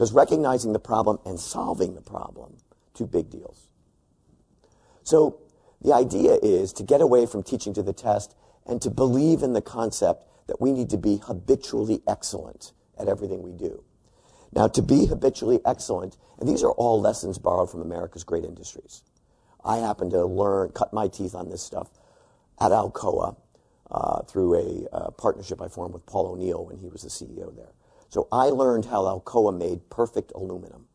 [0.00, 2.56] Because recognizing the problem and solving the problem,
[2.94, 3.68] two big deals.
[5.02, 5.42] So,
[5.82, 8.34] the idea is to get away from teaching to the test
[8.64, 13.42] and to believe in the concept that we need to be habitually excellent at everything
[13.42, 13.84] we do.
[14.54, 19.02] Now, to be habitually excellent, and these are all lessons borrowed from America's great industries.
[19.62, 21.90] I happen to learn, cut my teeth on this stuff
[22.58, 23.36] at Alcoa
[23.90, 27.54] uh, through a uh, partnership I formed with Paul O'Neill when he was the CEO
[27.54, 27.74] there.
[28.10, 30.86] So I learned how Alcoa made perfect aluminum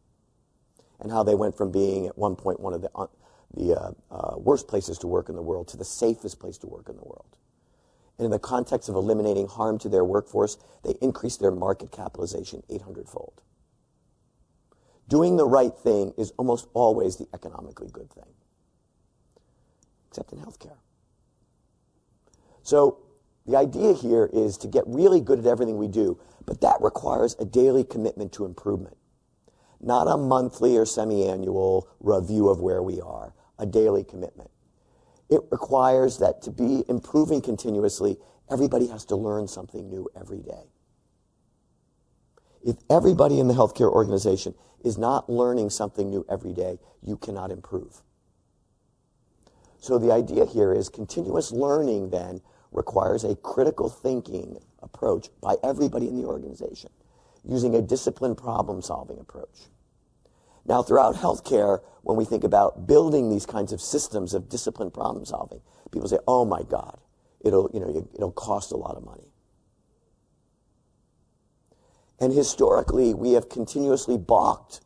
[0.99, 3.07] and how they went from being at one point one of the, uh,
[3.53, 6.67] the uh, uh, worst places to work in the world to the safest place to
[6.67, 7.37] work in the world.
[8.17, 12.63] And in the context of eliminating harm to their workforce, they increased their market capitalization
[12.69, 13.41] 800 fold.
[15.07, 18.33] Doing the right thing is almost always the economically good thing,
[20.09, 20.77] except in healthcare.
[22.63, 23.04] So
[23.45, 27.35] the idea here is to get really good at everything we do, but that requires
[27.39, 28.97] a daily commitment to improvement.
[29.79, 34.49] Not a monthly or semi annual review of where we are, a daily commitment.
[35.29, 38.17] It requires that to be improving continuously,
[38.49, 40.71] everybody has to learn something new every day.
[42.63, 47.51] If everybody in the healthcare organization is not learning something new every day, you cannot
[47.51, 48.01] improve.
[49.79, 52.41] So the idea here is continuous learning then
[52.75, 56.91] requires a critical thinking approach by everybody in the organization
[57.43, 59.67] using a disciplined problem solving approach.
[60.65, 65.25] Now, throughout healthcare, when we think about building these kinds of systems of disciplined problem
[65.25, 65.61] solving,
[65.91, 66.99] people say, oh my God,
[67.41, 69.31] it'll, you know, it'll cost a lot of money.
[72.19, 74.81] And historically, we have continuously balked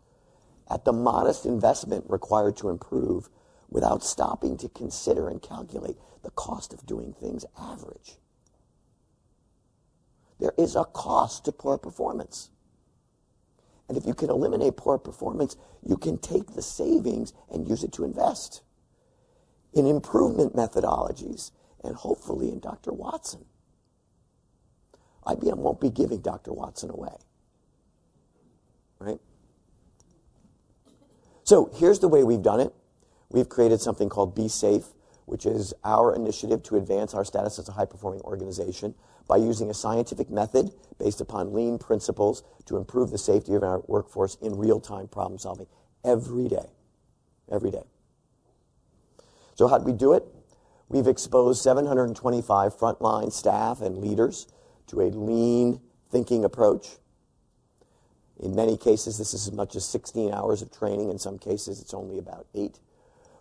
[0.70, 3.30] at the modest investment required to improve
[3.70, 8.18] without stopping to consider and calculate the cost of doing things average.
[10.40, 12.50] there is a cost to poor performance.
[13.88, 17.92] And if you can eliminate poor performance, you can take the savings and use it
[17.94, 18.62] to invest
[19.74, 21.52] in improvement methodologies
[21.84, 22.94] and hopefully in Dr.
[22.94, 23.46] Watson.
[25.26, 26.54] IBM won't be giving Dr.
[26.54, 27.16] Watson away.
[29.00, 29.20] Right?
[31.44, 32.74] So here's the way we've done it.
[33.32, 34.86] We've created something called Be Safe,
[35.26, 38.96] which is our initiative to advance our status as a high performing organization
[39.28, 43.82] by using a scientific method based upon lean principles to improve the safety of our
[43.88, 45.68] workforce in real time problem solving
[46.04, 46.66] every day.
[47.52, 47.84] Every day.
[49.54, 50.24] So, how do we do it?
[50.88, 54.48] We've exposed 725 frontline staff and leaders
[54.88, 56.98] to a lean thinking approach.
[58.40, 61.10] In many cases, this is as much as 16 hours of training.
[61.10, 62.80] In some cases, it's only about eight.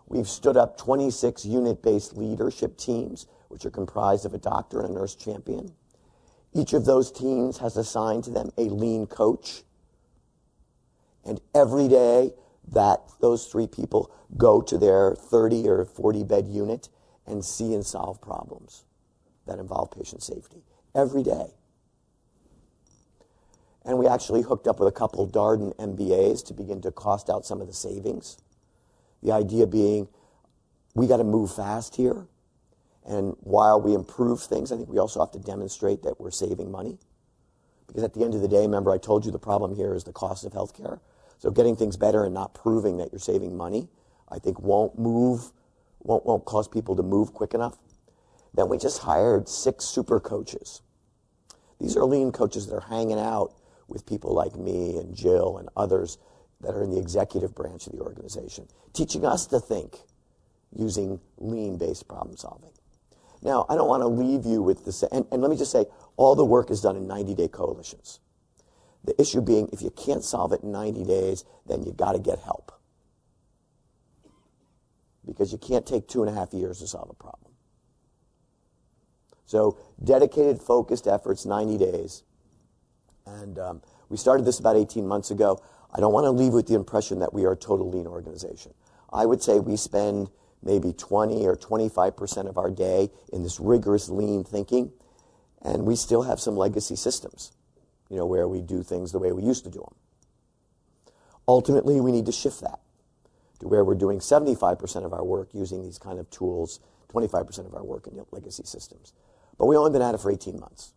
[0.09, 4.89] We've stood up 26 unit based leadership teams, which are comprised of a doctor and
[4.89, 5.71] a nurse champion.
[6.51, 9.61] Each of those teams has assigned to them a lean coach.
[11.23, 12.33] And every day
[12.71, 16.89] that those three people go to their 30 or 40 bed unit
[17.27, 18.85] and see and solve problems
[19.45, 20.63] that involve patient safety
[20.95, 21.53] every day.
[23.85, 27.45] And we actually hooked up with a couple Darden MBAs to begin to cost out
[27.45, 28.37] some of the savings.
[29.21, 30.07] The idea being,
[30.95, 32.27] we got to move fast here.
[33.05, 36.71] And while we improve things, I think we also have to demonstrate that we're saving
[36.71, 36.99] money.
[37.87, 40.03] Because at the end of the day, remember, I told you the problem here is
[40.03, 40.99] the cost of healthcare.
[41.39, 43.89] So getting things better and not proving that you're saving money,
[44.29, 45.51] I think won't move,
[45.99, 47.77] won't, won't cause people to move quick enough.
[48.53, 50.81] Then we just hired six super coaches.
[51.79, 53.53] These are lean coaches that are hanging out
[53.87, 56.17] with people like me and Jill and others
[56.61, 59.97] that are in the executive branch of the organization, teaching us to think
[60.75, 62.71] using lean based problem solving.
[63.41, 65.85] Now, I don't want to leave you with this, and, and let me just say,
[66.17, 68.19] all the work is done in 90 day coalitions.
[69.05, 72.19] The issue being, if you can't solve it in 90 days, then you got to
[72.19, 72.73] get help.
[75.25, 77.53] Because you can't take two and a half years to solve a problem.
[79.45, 82.23] So, dedicated, focused efforts, 90 days.
[83.25, 85.61] And um, we started this about 18 months ago.
[85.93, 88.73] I don't want to leave with the impression that we are a total lean organization.
[89.11, 90.29] I would say we spend
[90.61, 94.91] maybe 20 or 25% of our day in this rigorous lean thinking,
[95.61, 97.51] and we still have some legacy systems
[98.09, 99.95] you know, where we do things the way we used to do them.
[101.47, 102.79] Ultimately, we need to shift that
[103.59, 106.79] to where we're doing 75% of our work using these kind of tools,
[107.13, 109.13] 25% of our work in legacy systems.
[109.57, 110.93] But we've only been at it for 18 months.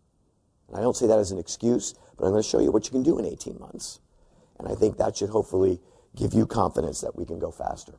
[0.69, 2.87] And I don't say that as an excuse, but I'm going to show you what
[2.87, 4.01] you can do in 18 months.
[4.63, 5.81] And I think that should hopefully
[6.17, 7.95] give you confidence that we can go faster.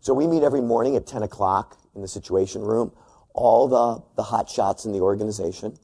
[0.00, 2.92] So we meet every morning at 10 o'clock in the situation room.
[3.34, 5.76] All the, the hot shots in the organization,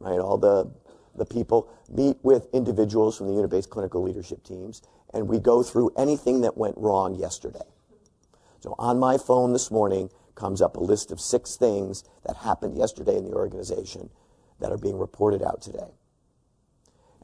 [0.00, 0.18] right?
[0.18, 0.72] All the
[1.16, 4.82] the people, meet with individuals from the unit-based clinical leadership teams,
[5.12, 7.64] and we go through anything that went wrong yesterday.
[8.60, 12.76] So on my phone this morning comes up a list of six things that happened
[12.76, 14.10] yesterday in the organization
[14.60, 15.94] that are being reported out today.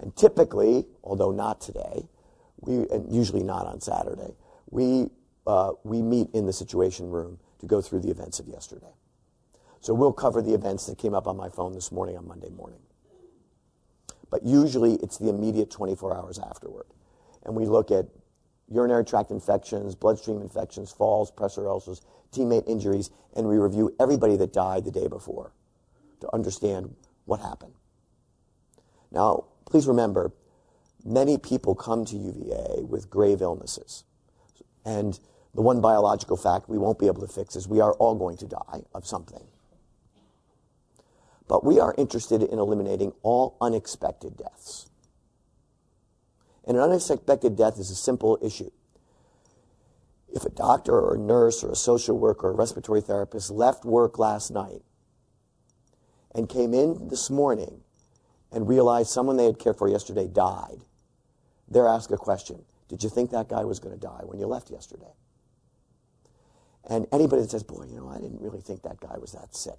[0.03, 2.09] And typically, although not today,
[2.61, 4.35] we, and usually not on Saturday,
[4.71, 5.09] we,
[5.47, 8.93] uh, we meet in the situation room to go through the events of yesterday.
[9.81, 12.51] So we'll cover the events that came up on my phone this morning on Monday
[12.51, 12.81] morning
[14.33, 16.87] but usually it's the immediate 24 hours afterward.
[17.45, 18.07] And we look at
[18.67, 22.01] urinary tract infections, bloodstream infections, falls, pressure ulcers,
[22.33, 25.53] teammate injuries, and we review everybody that died the day before
[26.21, 27.75] to understand what happened.
[29.11, 30.31] Now, please remember,
[31.03, 34.05] many people come to UVA with grave illnesses.
[34.85, 35.19] And
[35.55, 38.37] the one biological fact we won't be able to fix is we are all going
[38.37, 39.45] to die of something.
[41.49, 44.91] But we are interested in eliminating all unexpected deaths.
[46.67, 48.71] And an unexpected death is a simple issue.
[50.35, 53.87] If a doctor or a nurse or a social worker or a respiratory therapist left
[53.87, 54.83] work last night
[56.35, 57.81] and came in this morning
[58.53, 60.85] and realize someone they had cared for yesterday died,
[61.69, 64.47] they're asked a question Did you think that guy was going to die when you
[64.47, 65.15] left yesterday?
[66.89, 69.55] And anybody that says, Boy, you know, I didn't really think that guy was that
[69.55, 69.79] sick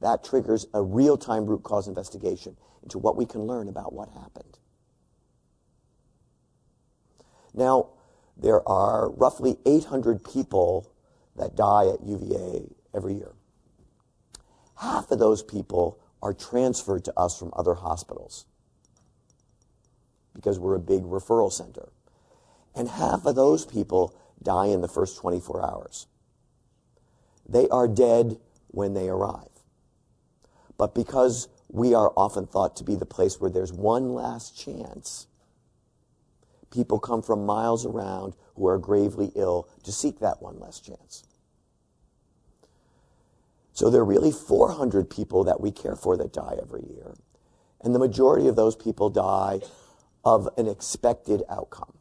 [0.00, 4.08] that triggers a real time root cause investigation into what we can learn about what
[4.10, 4.58] happened.
[7.52, 7.90] Now,
[8.36, 10.90] there are roughly 800 people
[11.36, 12.62] that die at UVA
[12.94, 13.32] every year.
[14.76, 18.46] Half of those people are transferred to us from other hospitals
[20.34, 21.90] because we're a big referral center.
[22.74, 26.06] And half of those people die in the first 24 hours.
[27.48, 29.48] They are dead when they arrive.
[30.78, 35.26] But because we are often thought to be the place where there's one last chance.
[36.70, 41.24] People come from miles around who are gravely ill to seek that one last chance.
[43.80, 47.14] So there are really 400 people that we care for that die every year.
[47.80, 49.60] And the majority of those people die
[50.22, 51.94] of an expected outcome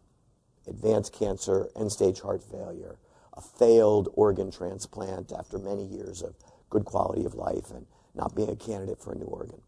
[0.67, 2.99] advanced cancer, end stage heart failure,
[3.31, 6.35] a failed organ transplant after many years of
[6.69, 9.61] good quality of life and not being a candidate for a new organ.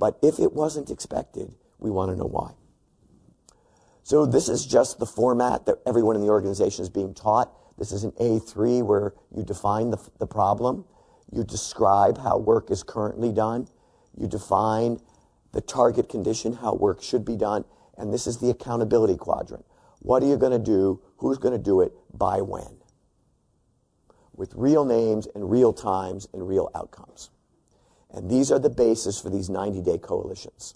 [0.00, 2.54] But if it wasn't expected, we want to know why.
[4.02, 7.52] So this is just the format that everyone in the organization is being taught.
[7.78, 10.84] This is an A3 where you define the, the problem,
[11.30, 13.68] you describe how work is currently done,
[14.16, 15.00] you define
[15.52, 17.64] the target condition, how work should be done,
[17.98, 19.64] and this is the accountability quadrant.
[20.00, 21.00] What are you going to do?
[21.18, 21.92] Who's going to do it?
[22.12, 22.78] By when?
[24.34, 27.30] With real names and real times and real outcomes.
[28.10, 30.74] And these are the basis for these 90 day coalitions.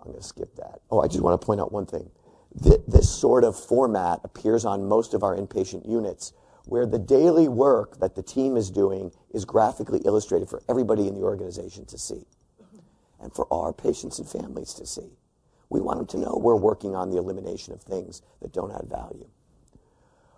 [0.00, 0.80] I'm going to skip that.
[0.90, 2.10] Oh, I just want to point out one thing.
[2.54, 6.32] This sort of format appears on most of our inpatient units
[6.64, 11.14] where the daily work that the team is doing is graphically illustrated for everybody in
[11.14, 12.26] the organization to see
[13.20, 15.16] and for our patients and families to see.
[15.70, 18.88] We want them to know we're working on the elimination of things that don't add
[18.88, 19.28] value.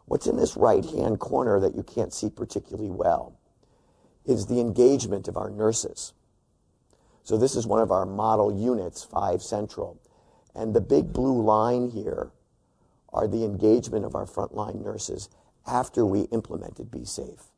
[0.06, 3.38] What's in this right hand corner that you can't see particularly well
[4.24, 6.12] is the engagement of our nurses.
[7.22, 10.00] So, this is one of our model units, 5 Central.
[10.54, 12.30] And the big blue line here
[13.12, 15.28] are the engagement of our frontline nurses
[15.66, 17.50] after we implemented Be Safe.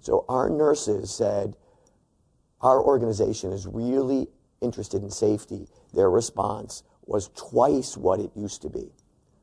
[0.00, 1.56] So our nurses said,
[2.60, 4.28] our organization is really
[4.60, 5.68] interested in safety.
[5.92, 8.92] Their response was twice what it used to be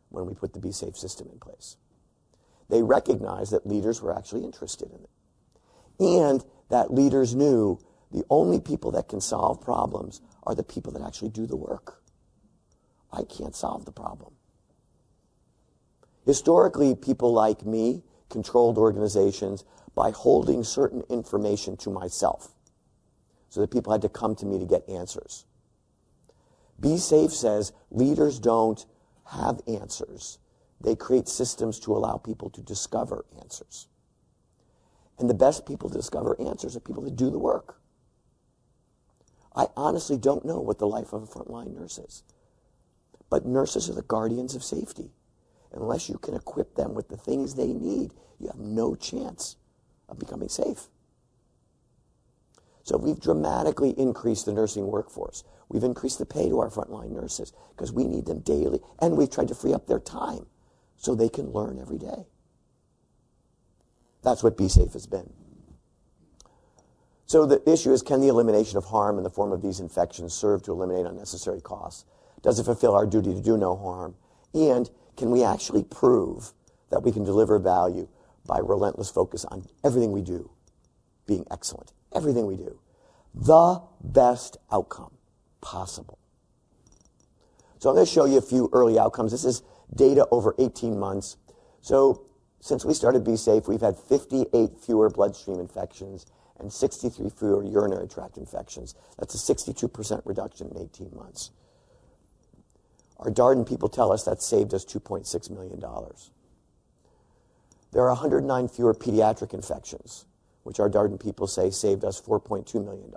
[0.10, 1.78] when we put the Be Safe system in place.
[2.70, 5.10] They recognized that leaders were actually interested in it.
[6.00, 7.80] And that leaders knew
[8.12, 11.99] the only people that can solve problems are the people that actually do the work.
[13.12, 14.34] I can't solve the problem.
[16.26, 19.64] Historically, people like me controlled organizations
[19.96, 22.54] by holding certain information to myself
[23.50, 25.46] so that people had to come to me to get answers.
[26.80, 28.86] Be Safe says leaders don't
[29.26, 30.38] have answers.
[30.80, 33.88] They create systems to allow people to discover answers.
[35.18, 37.80] And the best people to discover answers are people that do the work.
[39.56, 42.24] I honestly don't know what the life of a frontline nurse is.
[43.30, 45.12] But nurses are the guardians of safety
[45.74, 49.56] unless you can equip them with the things they need, you have no chance
[50.08, 50.88] of becoming safe.
[52.84, 55.44] So we've dramatically increased the nursing workforce.
[55.68, 58.80] We've increased the pay to our frontline nurses because we need them daily.
[59.00, 60.48] And we've tried to free up their time
[60.98, 62.26] so they can learn every day.
[64.24, 65.32] That's what Be Safe has been.
[67.28, 70.34] So the issue is can the elimination of harm in the form of these infections
[70.34, 72.06] serve to eliminate unnecessary costs?
[72.42, 74.16] Does it fulfill our duty to do no harm?
[74.54, 76.54] And can we actually prove
[76.90, 78.08] that we can deliver value
[78.46, 80.50] by relentless focus on everything we do
[81.28, 81.94] being excellent?
[82.14, 82.80] Everything we do.
[83.36, 85.12] The best outcome
[85.62, 86.18] possible.
[87.80, 89.32] So I'm going to show you a few early outcomes.
[89.32, 89.62] This is
[89.96, 91.38] data over 18 months.
[91.82, 92.26] So
[92.60, 96.26] since we started Be Safe, we've had 58 fewer bloodstream infections
[96.60, 98.96] and 63 fewer urinary tract infections.
[99.18, 101.52] That's a 62% reduction in 18 months.
[103.20, 105.84] Our Darden people tell us that saved us $2.6 million.
[107.92, 110.26] There are 109 fewer pediatric infections,
[110.64, 113.14] which our Darden people say saved us $4.2 million.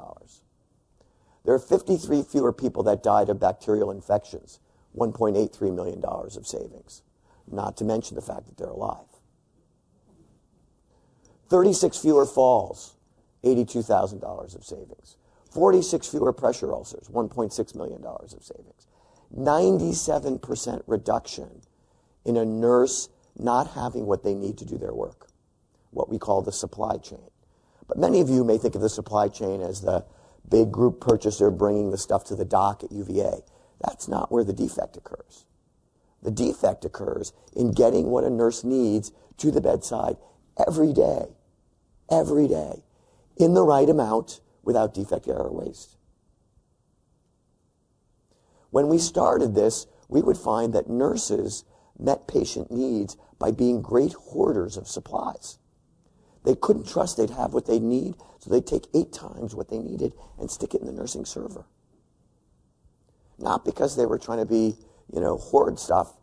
[1.45, 4.61] There are 53 fewer people that died of bacterial infections,
[4.97, 7.03] $1.83 million of savings,
[7.51, 9.07] not to mention the fact that they're alive.
[11.49, 12.95] 36 fewer falls,
[13.45, 15.17] $82,000 of savings.
[15.51, 18.87] 46 fewer pressure ulcers, $1.6 million of savings.
[19.37, 21.63] 97% reduction
[22.25, 25.29] in a nurse not having what they need to do their work,
[25.91, 27.31] what we call the supply chain.
[27.89, 30.05] But many of you may think of the supply chain as the
[30.49, 33.41] big group purchaser bringing the stuff to the dock at UVA.
[33.81, 35.47] That's not where the defect occurs.
[36.23, 40.17] The defect occurs in getting what a nurse needs to the bedside
[40.67, 41.27] every day,
[42.11, 42.85] every day,
[43.37, 45.97] in the right amount without defect, error, or waste.
[48.73, 51.65] When we started this, we would find that nurses
[51.99, 55.59] met patient needs by being great hoarders of supplies.
[56.45, 59.79] They couldn't trust they'd have what they need, so they'd take eight times what they
[59.79, 61.67] needed and stick it in the nursing server.
[63.39, 64.79] Not because they were trying to be,
[65.13, 66.15] you know, hoard stuff,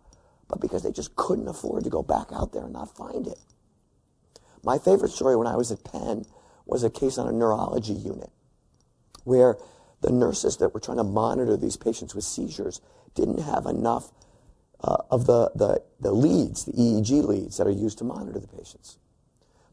[0.47, 3.38] but because they just couldn't afford to go back out there and not find it.
[4.64, 6.26] My favorite story when I was at Penn
[6.66, 8.32] was a case on a neurology unit
[9.24, 9.58] where
[10.02, 12.82] the nurses that were trying to monitor these patients with seizures
[13.16, 14.12] didn't have enough
[14.82, 18.47] uh, of the, the, the leads, the EEG leads that are used to monitor the
[18.47, 18.97] patients.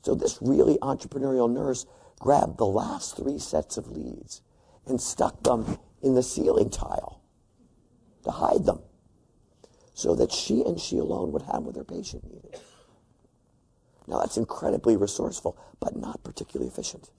[0.03, 1.87] So this really entrepreneurial nurse
[2.19, 4.41] grabbed the last three sets of leads
[4.87, 7.21] and stuck them in the ceiling tile
[8.25, 8.81] to hide them
[9.95, 12.61] so that she and she alone would have what their patient needed.
[14.07, 17.11] Now that's incredibly resourceful, but not particularly efficient.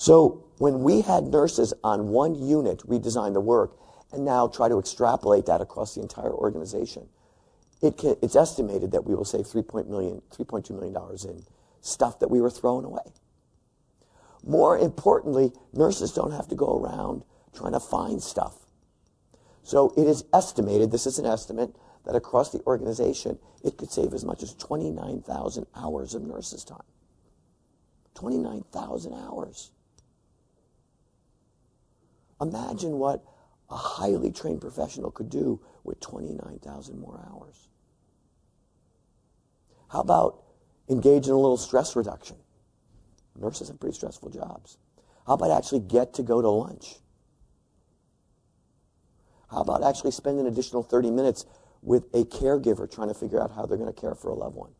[0.00, 3.76] So when we had nurses on one unit redesign the work
[4.10, 7.06] and now try to extrapolate that across the entire organization,
[7.82, 10.96] it can, it's estimated that we will save $3.2 million, $3.2 million
[11.28, 11.44] in
[11.82, 13.12] stuff that we were throwing away.
[14.42, 17.22] More importantly, nurses don't have to go around
[17.54, 18.56] trying to find stuff.
[19.64, 21.76] So it is estimated, this is an estimate,
[22.06, 26.80] that across the organization, it could save as much as 29,000 hours of nurses' time.
[28.14, 29.72] 29,000 hours.
[32.40, 33.24] Imagine what
[33.68, 37.68] a highly trained professional could do with 29,000 more hours.
[39.88, 40.42] How about
[40.88, 42.36] engage in a little stress reduction?
[43.38, 44.78] Nurses have pretty stressful jobs.
[45.26, 46.96] How about actually get to go to lunch?
[49.50, 51.44] How about actually spend an additional 30 minutes
[51.82, 54.56] with a caregiver trying to figure out how they're going to care for a loved
[54.56, 54.72] one?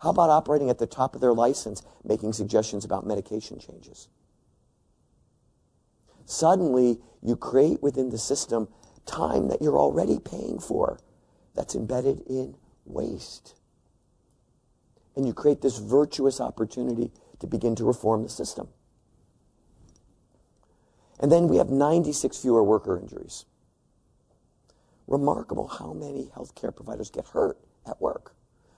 [0.00, 4.08] How about operating at the top of their license, making suggestions about medication changes?
[6.26, 8.68] Suddenly, you create within the system
[9.06, 10.98] time that you're already paying for
[11.54, 13.54] that's embedded in waste.
[15.16, 18.68] And you create this virtuous opportunity to begin to reform the system.
[21.20, 23.44] And then we have 96 fewer worker injuries.
[25.06, 28.34] Remarkable how many healthcare providers get hurt at work.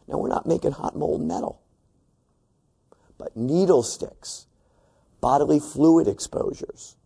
[0.09, 1.62] Now, we're not making hot mold metal,
[3.16, 4.47] but needle sticks,
[5.20, 6.97] bodily fluid exposures,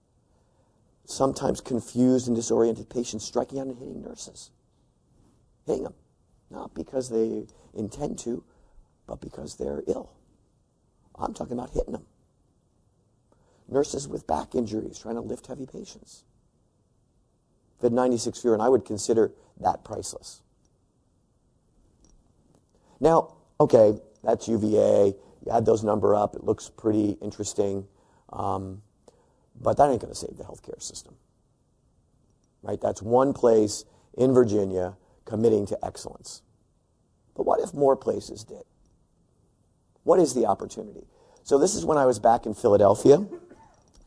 [1.09, 4.50] sometimes confused and disoriented patients striking out and hitting nurses,
[5.66, 5.94] hitting them,
[6.50, 8.44] not because they intend to,
[9.06, 10.12] but because they're ill.
[11.18, 12.04] I'm talking about hitting them.
[13.68, 16.24] Nurses with back injuries trying to lift heavy patients.
[17.80, 20.42] Had 96 fewer, and I would consider that priceless.
[23.00, 25.14] Now, okay, that's UVA.
[25.46, 27.86] You add those number up, it looks pretty interesting.
[28.30, 28.82] Um,
[29.61, 31.14] but that ain't going to save the healthcare system.
[32.62, 32.80] Right?
[32.80, 33.84] That's one place
[34.16, 36.42] in Virginia committing to excellence.
[37.36, 38.64] But what if more places did?
[40.02, 41.06] What is the opportunity?
[41.44, 43.26] So this is when I was back in Philadelphia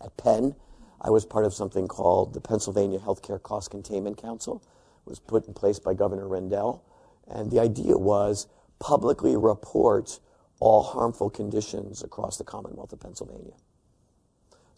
[0.04, 0.56] at Penn.
[1.00, 4.62] I was part of something called the Pennsylvania Healthcare Cost Containment Council.
[5.06, 6.84] It was put in place by Governor Rendell.
[7.28, 8.48] And the idea was
[8.80, 10.20] publicly report
[10.60, 13.54] all harmful conditions across the Commonwealth of Pennsylvania.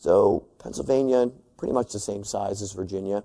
[0.04, 3.24] So Pennsylvania, pretty much the same size as Virginia.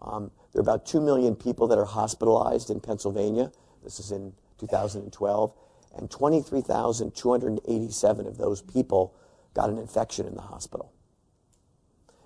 [0.00, 3.52] Um, there are about 2 million people that are hospitalized in Pennsylvania.
[3.84, 5.54] This is in 2012.
[5.96, 9.14] And 23,287 of those people
[9.54, 10.92] got an infection in the hospital.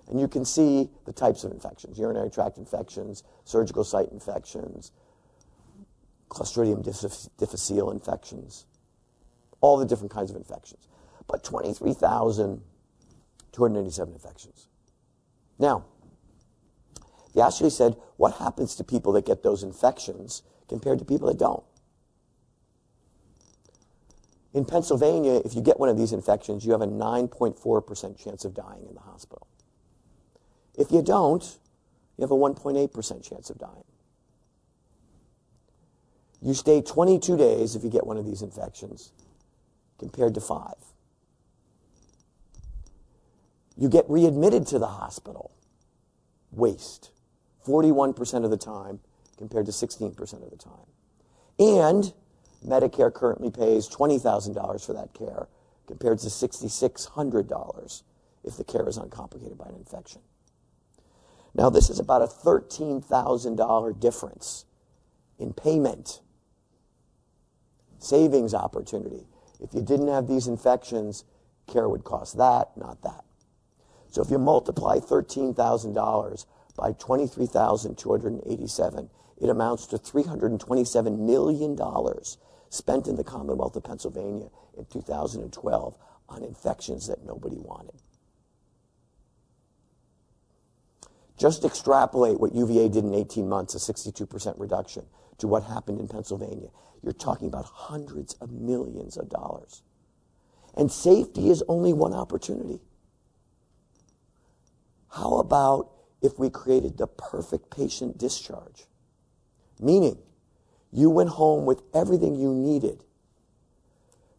[0.09, 4.91] And you can see the types of infections urinary tract infections, surgical site infections,
[6.31, 6.83] Clostridium
[7.37, 8.65] difficile infections,
[9.61, 10.89] all the different kinds of infections.
[11.27, 12.63] But 23,000
[13.53, 14.69] 287 infections.
[15.59, 15.85] Now,
[17.35, 21.39] they actually said, what happens to people that get those infections compared to people that
[21.39, 21.65] don't?
[24.55, 28.55] In Pennsylvania, if you get one of these infections, you have a 9.4% chance of
[28.55, 29.47] dying in the hospital.
[30.77, 31.43] If you don't,
[32.19, 33.85] you have a 1.8% chance of dying.
[36.43, 39.13] You stay 22 days if you get one of these infections,
[39.99, 40.75] compared to five.
[43.83, 45.51] You get readmitted to the hospital.
[46.53, 47.11] Waste.
[47.67, 49.01] 41% of the time
[49.37, 50.87] compared to 16% of the time.
[51.59, 52.13] And
[52.65, 55.49] Medicare currently pays $20,000 for that care
[55.89, 58.03] compared to $6,600
[58.45, 60.21] if the care is uncomplicated by an infection.
[61.53, 64.65] Now, this is about a $13,000 difference
[65.41, 66.21] in payment,
[67.99, 69.27] savings opportunity.
[69.59, 71.25] If you didn't have these infections,
[71.67, 73.25] care would cost that, not that.
[74.13, 76.47] So if you multiply $13,000
[76.77, 79.11] by 23,287,
[79.41, 81.79] it amounts to $327 million
[82.69, 85.97] spent in the Commonwealth of Pennsylvania in 2012
[86.29, 87.95] on infections that nobody wanted.
[91.39, 95.07] Just extrapolate what UVA did in 18 months, a 62% reduction,
[95.39, 96.69] to what happened in Pennsylvania.
[97.03, 99.83] You're talking about hundreds of millions of dollars.
[100.77, 102.83] And safety is only one opportunity.
[105.13, 105.91] How about
[106.23, 108.87] if we created the perfect patient discharge?
[109.79, 110.19] Meaning,
[110.91, 113.05] you went home with everything you needed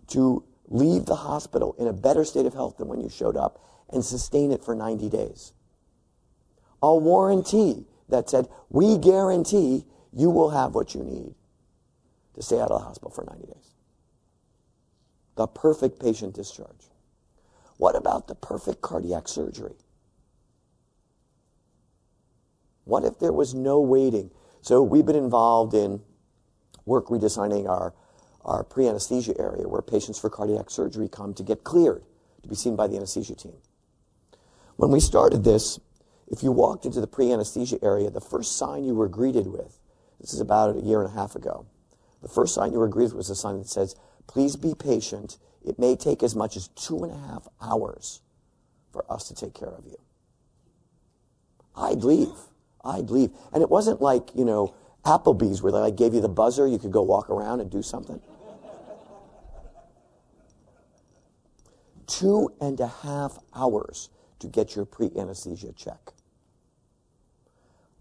[0.07, 3.63] to leave the hospital in a better state of health than when you showed up
[3.91, 5.53] and sustain it for 90 days.
[6.81, 11.35] A warranty that said, we guarantee you will have what you need
[12.33, 13.75] to stay out of the hospital for 90 days.
[15.35, 16.89] The perfect patient discharge.
[17.77, 19.75] What about the perfect cardiac surgery?
[22.85, 24.31] What if there was no waiting?
[24.61, 26.01] So we've been involved in
[26.85, 27.93] work redesigning our,
[28.43, 32.03] our pre-anesthesia area where patients for cardiac surgery come to get cleared
[32.41, 33.55] to be seen by the anesthesia team.
[34.75, 35.79] When we started this,
[36.27, 39.79] if you walked into the pre-anesthesia area, the first sign you were greeted with,
[40.19, 41.65] this is about a year and a half ago,
[42.21, 43.95] the first sign you were greeted with was a sign that says,
[44.27, 45.37] please be patient.
[45.65, 48.21] It may take as much as two and a half hours
[48.91, 49.97] for us to take care of you.
[51.75, 52.29] I'd leave.
[52.83, 53.31] I'd leave.
[53.53, 54.75] And it wasn't like, you know,
[55.05, 57.81] Applebee's where they like gave you the buzzer, you could go walk around and do
[57.81, 58.21] something.
[62.07, 64.09] Two and a half hours
[64.39, 66.11] to get your pre anesthesia check.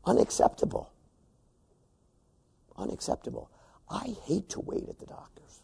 [0.04, 0.92] Unacceptable.
[2.76, 3.50] Unacceptable.
[3.88, 5.62] I hate to wait at the doctor's.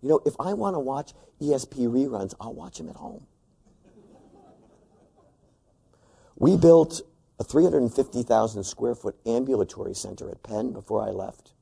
[0.00, 3.26] You know, if I want to watch ESP reruns, I'll watch them at home.
[6.36, 7.02] We built
[7.42, 11.54] a 350,000 square foot ambulatory center at Penn before I left.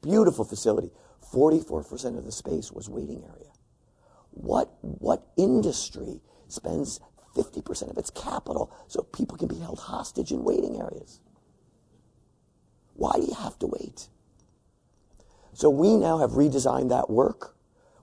[0.00, 0.90] Beautiful facility.
[1.30, 3.52] 44% of the space was waiting area.
[4.30, 7.00] What, what industry spends
[7.36, 11.20] 50% of its capital so people can be held hostage in waiting areas?
[12.94, 14.08] Why do you have to wait?
[15.52, 17.56] So we now have redesigned that work.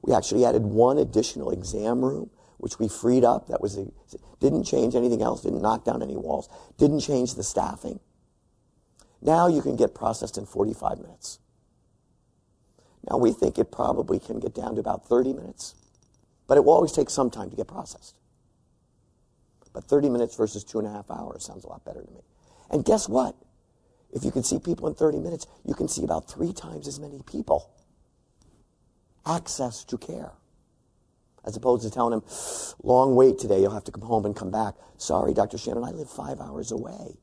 [0.03, 3.47] We actually added one additional exam room which we freed up.
[3.47, 3.87] That was a,
[4.39, 7.99] didn't change anything else, didn't knock down any walls, didn't change the staffing.
[9.21, 11.39] Now you can get processed in 45 minutes.
[13.09, 15.75] Now we think it probably can get down to about 30 minutes,
[16.47, 18.15] but it will always take some time to get processed.
[19.73, 22.21] But 30 minutes versus two and a half hours sounds a lot better to me.
[22.69, 23.35] And guess what?
[24.11, 26.99] If you can see people in 30 minutes, you can see about three times as
[26.99, 27.69] many people.
[29.25, 30.31] Access to care
[31.47, 32.23] as opposed to telling him,
[32.83, 34.75] long wait today, you'll have to come home and come back.
[34.97, 35.57] Sorry, Dr.
[35.57, 37.17] Shannon, I live five hours away.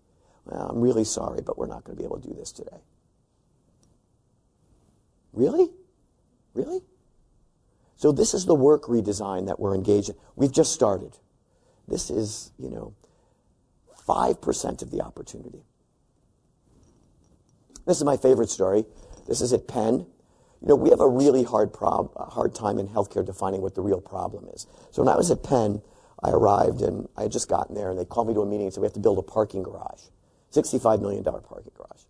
[0.46, 2.80] Well, I'm really sorry, but we're not going to be able to do this today.
[5.34, 5.68] Really?
[6.54, 6.80] Really?
[7.96, 10.16] So this is the work redesign that we're engaged in.
[10.36, 11.18] We've just started.
[11.86, 12.94] This is, you know,
[14.08, 15.64] 5% of the opportunity.
[17.86, 18.86] This is my favorite story.
[19.28, 20.06] This is at Penn.
[20.64, 23.82] You know, we have a really hard, prob- hard time in healthcare defining what the
[23.82, 24.66] real problem is.
[24.92, 25.82] So when I was at Penn,
[26.22, 28.66] I arrived and I had just gotten there and they called me to a meeting
[28.66, 30.00] and said, we have to build a parking garage.
[30.54, 32.04] $65 million parking garage.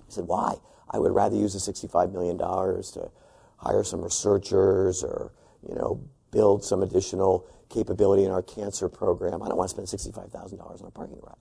[0.00, 0.56] I said, why?
[0.90, 3.10] I would rather use the $65 million to
[3.58, 5.30] hire some researchers or,
[5.68, 6.02] you know,
[6.32, 9.40] build some additional capability in our cancer program.
[9.40, 11.36] I don't want to spend $65,000 on a parking garage.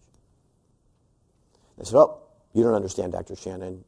[1.80, 2.20] They said, oh,
[2.54, 3.36] you don't understand, Dr.
[3.36, 3.84] Shannon.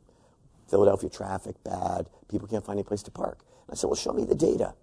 [0.73, 2.07] Philadelphia traffic bad.
[2.29, 3.37] People can't find any place to park.
[3.67, 4.73] And I said, well, show me the data.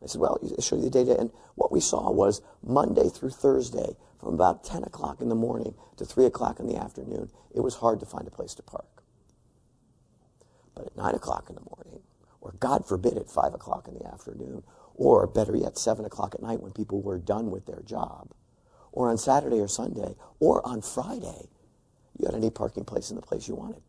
[0.00, 1.18] I said, well, I'll show you the data.
[1.18, 5.74] And what we saw was Monday through Thursday, from about 10 o'clock in the morning
[5.96, 9.02] to 3 o'clock in the afternoon, it was hard to find a place to park.
[10.76, 12.00] But at 9 o'clock in the morning,
[12.40, 14.62] or God forbid at 5 o'clock in the afternoon,
[14.94, 18.30] or better yet, 7 o'clock at night when people were done with their job,
[18.92, 21.48] or on Saturday or Sunday, or on Friday,
[22.16, 23.82] you had any parking place in the place you wanted.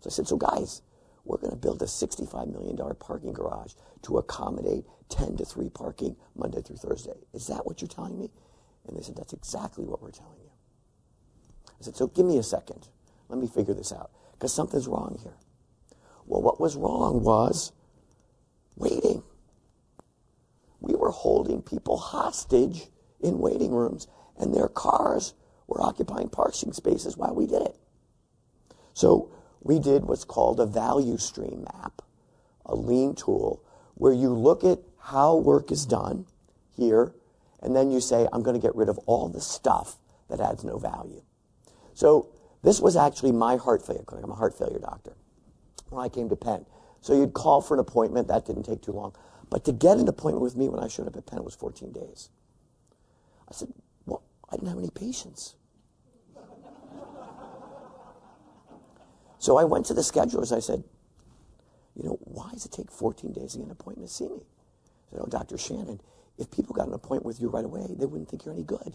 [0.00, 0.82] So I said, so guys,
[1.24, 3.72] we're going to build a $65 million parking garage
[4.02, 7.18] to accommodate 10 to 3 parking Monday through Thursday.
[7.34, 8.30] Is that what you're telling me?
[8.86, 10.50] And they said, that's exactly what we're telling you.
[11.68, 12.88] I said, so give me a second.
[13.28, 15.36] Let me figure this out because something's wrong here.
[16.26, 17.72] Well, what was wrong was
[18.76, 19.22] waiting.
[20.80, 22.86] We were holding people hostage
[23.20, 24.06] in waiting rooms,
[24.38, 25.34] and their cars
[25.66, 27.76] were occupying parking spaces while we did it.
[28.94, 29.30] So
[29.68, 32.00] we did what's called a value stream map,
[32.64, 33.62] a lean tool,
[33.94, 36.24] where you look at how work is done
[36.74, 37.12] here,
[37.60, 39.96] and then you say, I'm going to get rid of all the stuff
[40.30, 41.20] that adds no value.
[41.92, 42.30] So
[42.62, 44.24] this was actually my heart failure clinic.
[44.24, 45.12] I'm a heart failure doctor
[45.90, 46.64] when I came to Penn.
[47.02, 48.28] So you'd call for an appointment.
[48.28, 49.14] That didn't take too long.
[49.50, 51.92] But to get an appointment with me when I showed up at Penn was 14
[51.92, 52.30] days.
[53.46, 53.68] I said,
[54.06, 55.56] well, I didn't have any patience.
[59.38, 60.54] So I went to the schedulers.
[60.54, 60.84] I said,
[61.94, 64.40] you know, why does it take 14 days to get an appointment to see me?
[64.40, 65.58] I said, oh, Dr.
[65.58, 66.00] Shannon,
[66.38, 68.94] if people got an appointment with you right away, they wouldn't think you're any good.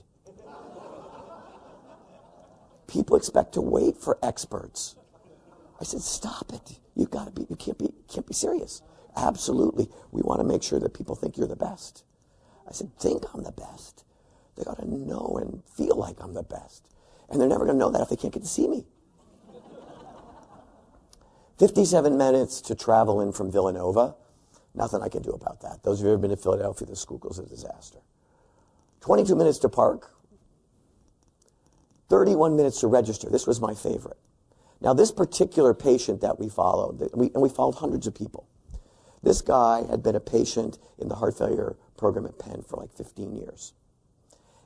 [2.88, 4.96] people expect to wait for experts.
[5.82, 6.80] I said, stop it.
[6.96, 8.82] You gotta be, you can't be, can't be serious.
[9.16, 9.90] Absolutely.
[10.12, 12.04] We want to make sure that people think you're the best.
[12.68, 14.04] I said, think I'm the best.
[14.56, 16.88] They got to know and feel like I'm the best.
[17.30, 18.86] And they're never going to know that if they can't get to see me.
[21.60, 24.16] 57 minutes to travel in from Villanova.
[24.76, 25.84] Nothing I can do about that.
[25.84, 28.00] Those of you who have been to Philadelphia, the Schuylkill's a disaster.
[29.02, 30.12] 22 minutes to park.
[32.10, 33.30] 31 minutes to register.
[33.30, 34.18] This was my favorite.
[34.82, 38.48] Now, this particular patient that we followed, and we followed hundreds of people.
[39.22, 42.92] This guy had been a patient in the heart failure program at Penn for like
[42.92, 43.74] 15 years.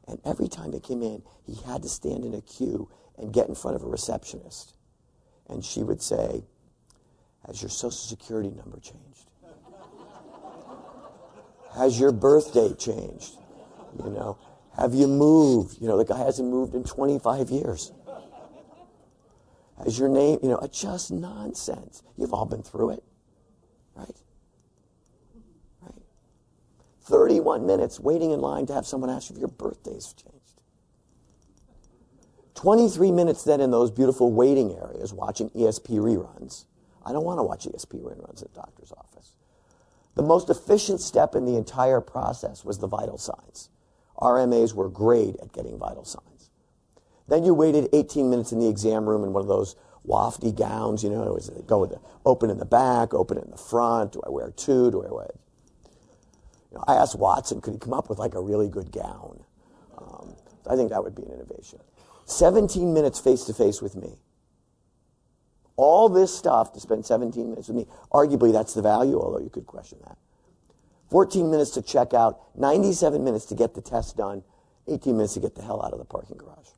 [0.08, 3.48] And every time he came in, he had to stand in a queue and get
[3.48, 4.74] in front of a receptionist.
[5.48, 6.44] And she would say,
[7.48, 9.30] Has your social security number changed?
[11.76, 13.34] Has your birth date changed?
[14.04, 14.38] You know,
[14.78, 15.82] have you moved?
[15.82, 17.92] You know, the guy hasn't moved in 25 years.
[19.84, 22.04] Has your name, you know, it's just nonsense.
[22.18, 23.04] You've all been through it,
[23.96, 24.16] right?
[25.82, 26.02] Right?
[27.04, 30.34] 31 minutes waiting in line to have someone ask you if your birthday's changed.
[32.56, 36.66] 23 minutes then in those beautiful waiting areas watching ESP reruns.
[37.08, 39.32] I don't want to watch ESP reruns at the doctor's office.
[40.16, 43.70] The most efficient step in the entire process was the vital signs.
[44.18, 46.50] RMAs were great at getting vital signs.
[47.28, 51.04] Then you waited 18 minutes in the exam room in one of those wafty gowns,
[51.04, 54.14] you know, it go with the, open in the back, open in the front?
[54.14, 54.92] Do I wear two?
[54.92, 55.30] Do I wear?
[56.72, 59.44] You know, I asked Watson, could he come up with like a really good gown?
[59.98, 60.36] Um,
[60.70, 61.80] I think that would be an innovation.
[62.26, 64.18] 17 minutes face to face with me.
[65.78, 67.88] All this stuff to spend 17 minutes with me.
[68.12, 70.18] Arguably, that's the value, although you could question that.
[71.10, 74.44] 14 minutes to check out, 97 minutes to get the test done,
[74.88, 76.70] 18 minutes to get the hell out of the parking garage.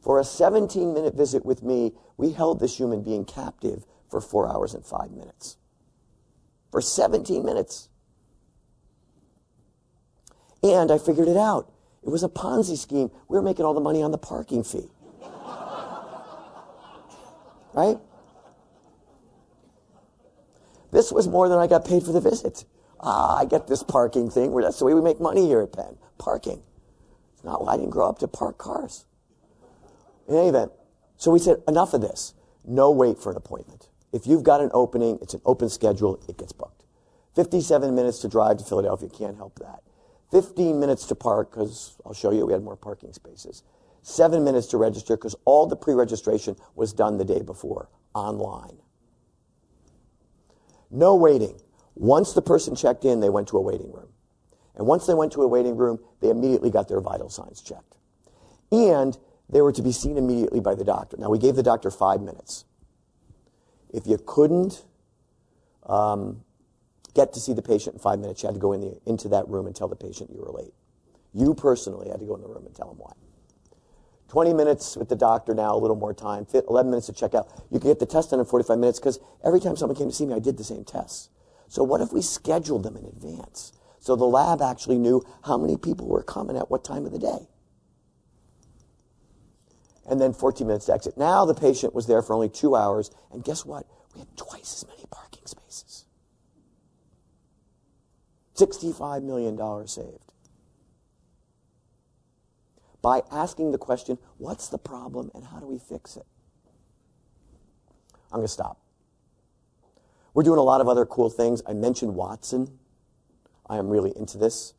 [0.00, 4.48] For a 17 minute visit with me, we held this human being captive for four
[4.48, 5.56] hours and five minutes.
[6.70, 7.88] For 17 minutes.
[10.62, 11.70] And I figured it out.
[12.02, 13.10] It was a Ponzi scheme.
[13.28, 14.88] We were making all the money on the parking fee.
[17.74, 17.98] Right?
[20.90, 22.64] This was more than I got paid for the visit.
[23.00, 24.54] Ah, I get this parking thing.
[24.56, 25.98] That's the way we make money here at Penn.
[26.18, 26.62] Parking.
[27.34, 29.04] It's not why I didn't grow up to park cars.
[30.26, 30.72] In any event,
[31.16, 32.34] so we said, enough of this.
[32.64, 33.88] No wait for an appointment.
[34.12, 36.84] If you've got an opening, it's an open schedule, it gets booked.
[37.34, 39.82] 57 minutes to drive to Philadelphia, can't help that.
[40.30, 43.62] 15 minutes to park, because I'll show you we had more parking spaces.
[44.02, 48.78] Seven minutes to register, because all the pre registration was done the day before, online.
[50.90, 51.60] No waiting.
[51.94, 54.08] Once the person checked in, they went to a waiting room.
[54.76, 57.96] And once they went to a waiting room, they immediately got their vital signs checked.
[58.70, 59.18] And
[59.50, 61.16] they were to be seen immediately by the doctor.
[61.16, 62.64] Now, we gave the doctor five minutes.
[63.92, 64.84] If you couldn't
[65.86, 66.44] um,
[67.14, 69.28] get to see the patient in five minutes, you had to go in the, into
[69.30, 70.74] that room and tell the patient you were late.
[71.34, 73.12] You personally had to go in the room and tell them why.
[74.28, 77.48] 20 minutes with the doctor now, a little more time, 11 minutes to check out.
[77.70, 80.14] You could get the test done in 45 minutes because every time someone came to
[80.14, 81.30] see me, I did the same tests.
[81.68, 83.72] So what if we scheduled them in advance?
[84.00, 87.18] So the lab actually knew how many people were coming at what time of the
[87.18, 87.48] day.
[90.06, 91.18] And then 14 minutes to exit.
[91.18, 93.86] Now the patient was there for only two hours, and guess what?
[94.14, 96.04] We had twice as many parking spaces.
[98.56, 100.27] $65 million saved
[103.08, 106.26] by asking the question, what's the problem and how do we fix it?
[108.30, 108.78] I'm going to stop.
[110.34, 111.62] We're doing a lot of other cool things.
[111.66, 112.78] I mentioned Watson.
[113.66, 114.74] I am really into this.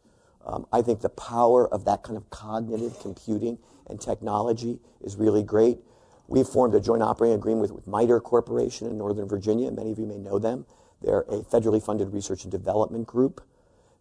[0.45, 3.57] Um, I think the power of that kind of cognitive computing
[3.87, 5.79] and technology is really great.
[6.27, 9.71] We've formed a joint operating agreement with, with MITRE Corporation in Northern Virginia.
[9.71, 10.67] Many of you may know them.
[11.01, 13.41] They're a federally funded research and development group.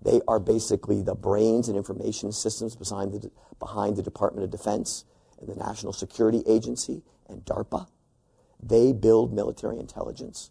[0.01, 5.05] They are basically the brains and information systems behind the, behind the Department of Defense
[5.41, 7.89] and the National Security Agency and DARPA.
[8.63, 10.51] They build military intelligence.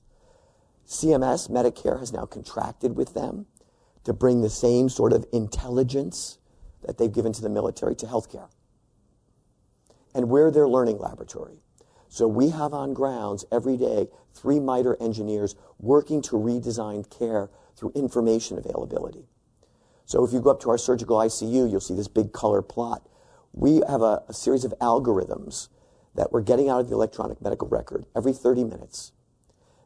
[0.88, 3.45] CMS, Medicare, has now contracted with them
[4.04, 6.38] to bring the same sort of intelligence
[6.84, 8.50] that they've given to the military to healthcare.
[10.14, 11.62] And we're their learning laboratory.
[12.10, 17.91] So we have on grounds every day three MITRE engineers working to redesign care through
[17.95, 19.28] information availability.
[20.08, 23.05] So if you go up to our surgical ICU, you'll see this big color plot.
[23.51, 25.68] We have a, a series of algorithms
[26.16, 29.12] that we're getting out of the electronic medical record every 30 minutes.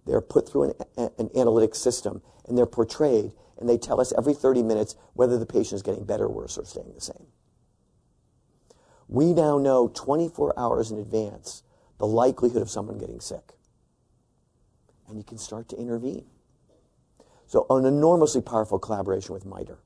[0.05, 4.35] They're put through an, an analytic system and they're portrayed, and they tell us every
[4.35, 7.25] 30 minutes whether the patient is getting better, worse, or staying the same.
[9.07, 11.63] We now know 24 hours in advance
[11.97, 13.53] the likelihood of someone getting sick.
[15.07, 16.25] And you can start to intervene.
[17.47, 19.79] So, an enormously powerful collaboration with MITRE.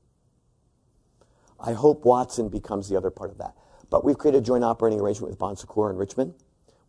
[1.60, 3.54] I hope Watson becomes the other part of that.
[3.90, 6.34] But we've created a joint operating arrangement with Bon Secours in Richmond.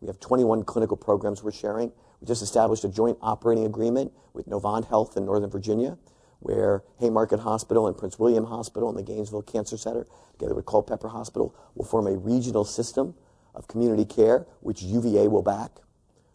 [0.00, 1.92] We have 21 clinical programs we're sharing.
[2.20, 5.98] We just established a joint operating agreement with Novant Health in Northern Virginia,
[6.40, 11.08] where Haymarket Hospital and Prince William Hospital and the Gainesville Cancer Center, together with Culpeper
[11.08, 13.14] Hospital, will form a regional system
[13.54, 15.72] of community care, which UVA will back.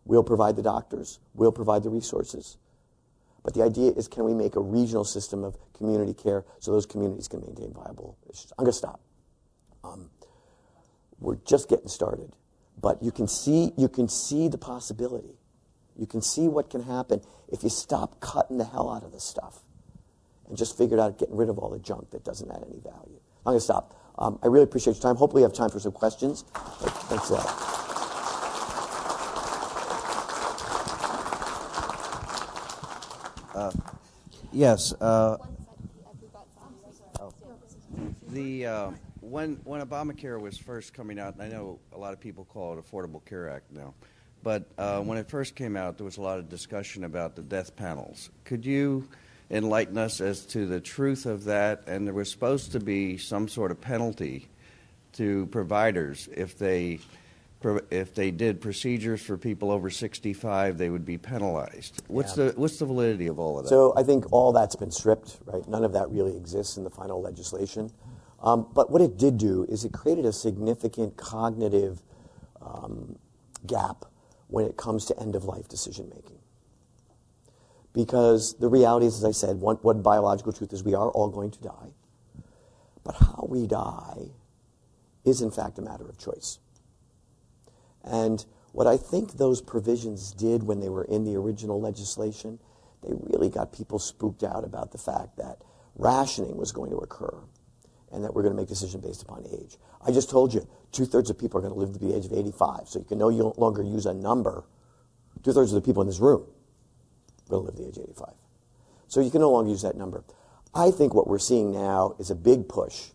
[0.05, 2.57] We'll provide the doctors, we'll provide the resources.
[3.43, 6.85] But the idea is can we make a regional system of community care so those
[6.85, 8.53] communities can maintain viable issues?
[8.57, 9.01] I'm going to stop.
[9.83, 10.09] Um,
[11.19, 12.35] we're just getting started.
[12.81, 15.37] But you can see, you can see the possibility.
[15.97, 19.23] You can see what can happen if you stop cutting the hell out of this
[19.23, 19.61] stuff
[20.47, 23.19] and just figured out getting rid of all the junk that doesn't add any value.
[23.45, 23.95] I'm going to stop.
[24.17, 25.15] Um, I really appreciate your time.
[25.15, 26.45] Hopefully, you have time for some questions.
[27.09, 27.92] Thanks a lot.
[33.56, 33.72] Uh,
[34.51, 34.93] yes.
[34.93, 35.38] Uh,
[38.30, 38.91] the uh,
[39.22, 42.84] when when Obamacare was first coming out, I know a lot of people call it
[42.84, 43.93] Affordable Care Act now,
[44.41, 47.43] but uh, when it first came out, there was a lot of discussion about the
[47.43, 48.32] death panels.
[48.43, 49.08] Could you
[49.51, 51.84] enlighten us as to the truth of that?
[51.86, 54.49] And there was supposed to be some sort of penalty
[55.14, 56.99] to providers if they
[57.89, 62.01] if they did procedures for people over 65, they would be penalized.
[62.07, 62.45] What's yeah.
[62.45, 63.70] the what's the validity of all of that?
[63.70, 65.68] So I think all that's been stripped, right?
[65.68, 67.91] None of that really exists in the final legislation.
[68.41, 72.01] Um, but what it did do is it created a significant cognitive
[72.61, 73.18] um,
[73.66, 74.05] gap
[74.47, 76.39] when it comes to end of life decision making.
[77.93, 81.30] Because the reality is, as I said, one, one biological truth is we are all
[81.30, 81.93] going to die.
[83.03, 84.32] But how we die
[85.24, 86.59] is, in fact, a matter of choice.
[88.04, 92.60] And what I think those provisions did when they were in the original legislation,
[93.01, 95.62] they really got people spooked out about the fact that
[95.95, 97.38] rationing was going to occur
[98.12, 99.78] and that we're going to make decisions based upon age.
[100.06, 102.26] I just told you, two thirds of people are going to live to the age
[102.26, 102.88] of 85.
[102.88, 103.28] So you can no
[103.58, 104.64] longer use a number.
[105.43, 106.45] Two thirds of the people in this room
[107.45, 108.34] are going to live to the age of 85.
[109.08, 110.24] So you can no longer use that number.
[110.76, 113.10] I think what we're seeing now is a big push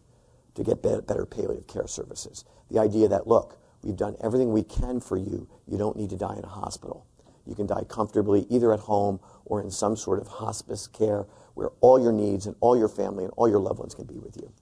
[0.55, 2.45] to get better palliative care services.
[2.71, 5.49] The idea that, look, We've done everything we can for you.
[5.67, 7.07] You don't need to die in a hospital.
[7.47, 11.71] You can die comfortably either at home or in some sort of hospice care where
[11.81, 14.37] all your needs and all your family and all your loved ones can be with
[14.37, 14.53] you.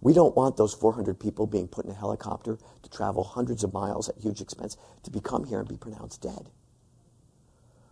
[0.00, 3.72] We don't want those 400 people being put in a helicopter to travel hundreds of
[3.72, 6.50] miles at huge expense to become here and be pronounced dead.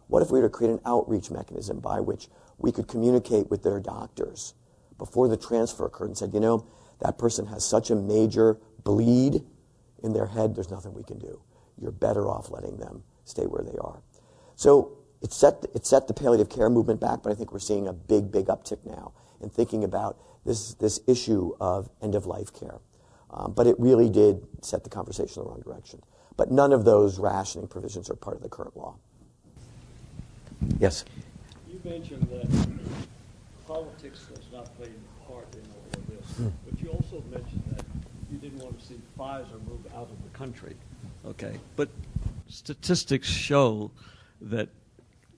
[0.08, 3.62] What if we were to create an outreach mechanism by which we could communicate with
[3.62, 4.54] their doctors
[4.98, 6.66] before the transfer occurred and said, you know,
[7.00, 9.42] that person has such a major bleed
[10.02, 11.40] in their head, there's nothing we can do.
[11.80, 14.02] You're better off letting them stay where they are.
[14.56, 14.92] So
[15.22, 17.92] it set, it set the palliative care movement back, but I think we're seeing a
[17.92, 22.78] big, big uptick now in thinking about this, this issue of end of life care.
[23.30, 26.02] Um, but it really did set the conversation in the wrong direction.
[26.36, 28.96] But none of those rationing provisions are part of the current law.
[30.78, 31.04] Yes?
[31.68, 32.48] You mentioned that
[33.66, 36.48] politics does not play a part in all of this, hmm.
[36.68, 37.71] but you also mentioned that you didn't
[38.62, 40.76] want to see Pfizer move out of the country.
[41.26, 41.88] Okay, but
[42.48, 43.90] statistics show
[44.40, 44.68] that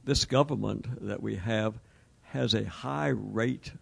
[0.04, 1.74] this government that we have
[2.22, 3.72] has a high rate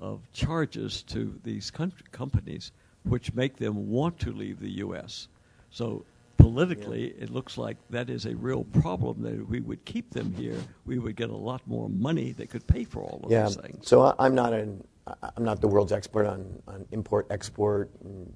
[0.00, 1.70] of charges to these
[2.12, 2.72] companies,
[3.04, 5.28] which make them want to leave the U.S.
[5.70, 6.04] So
[6.36, 7.24] politically, yeah.
[7.24, 9.22] it looks like that is a real problem.
[9.22, 12.50] That if we would keep them here, we would get a lot more money that
[12.50, 13.46] could pay for all of yeah.
[13.46, 13.88] these things.
[13.88, 17.90] So I'm not an I'm not the world's expert on, on import, export,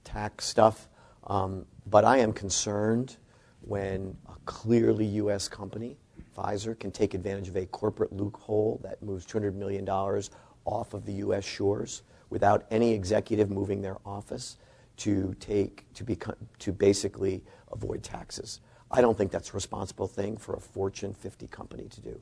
[0.05, 0.89] tax stuff,
[1.27, 3.17] um, but I am concerned
[3.63, 5.49] when a clearly U.S.
[5.49, 5.97] company,
[6.37, 11.13] Pfizer, can take advantage of a corporate loophole that moves $200 million off of the
[11.15, 11.45] U.S.
[11.45, 14.57] shores without any executive moving their office
[14.99, 17.43] to take to become to basically
[17.73, 18.61] avoid taxes.
[18.91, 22.21] I don't think that's a responsible thing for a Fortune 50 company to do,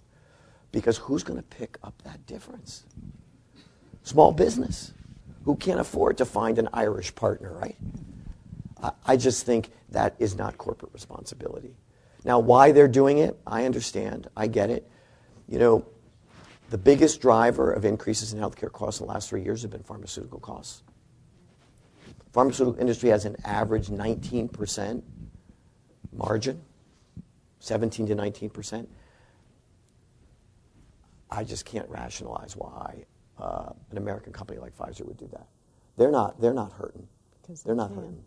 [0.73, 2.85] because who's going to pick up that difference?
[4.07, 4.95] Small business
[5.45, 7.77] who can't afford to find an Irish partner, right?
[9.05, 11.75] I just think that is not corporate responsibility.
[12.25, 14.29] Now, why they're doing it, I understand.
[14.37, 14.89] I get it.
[15.49, 15.87] You know,
[16.71, 19.85] The biggest driver of increases in healthcare costs in the last three years have been
[19.85, 20.83] pharmaceutical costs.
[22.33, 25.03] Pharmaceutical industry has an average 19%
[26.13, 26.61] margin,
[27.61, 28.89] 17 to 19 percent.
[31.31, 33.05] I just can't rationalize why
[33.39, 35.47] uh, an American company like Pfizer would do that.
[35.97, 36.41] They're not.
[36.41, 37.09] They're not hurting.
[37.65, 38.23] They're not hurting.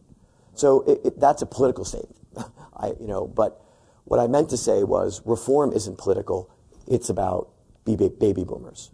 [0.53, 2.16] So it, it, that's a political statement.
[2.78, 3.62] I, you know, but
[4.05, 6.49] what I meant to say was reform isn't political.
[6.88, 7.49] It's about
[7.86, 8.91] baby boomers.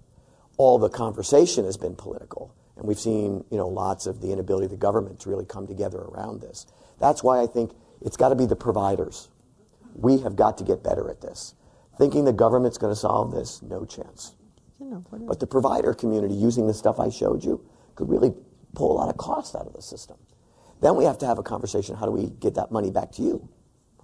[0.57, 4.66] All the conversation has been political, and we've seen you know lots of the inability
[4.66, 6.66] of the government to really come together around this.
[6.99, 9.30] That's why I think it's got to be the providers.
[9.95, 11.55] We have got to get better at this.
[11.97, 14.36] Thinking the government's going to solve this, no chance.
[15.28, 17.64] But the provider community using the stuff I showed you
[17.96, 18.34] could really
[18.74, 20.18] pull a lot of cost out of the system.
[20.82, 23.22] Then we have to have a conversation how do we get that money back to
[23.22, 23.48] you?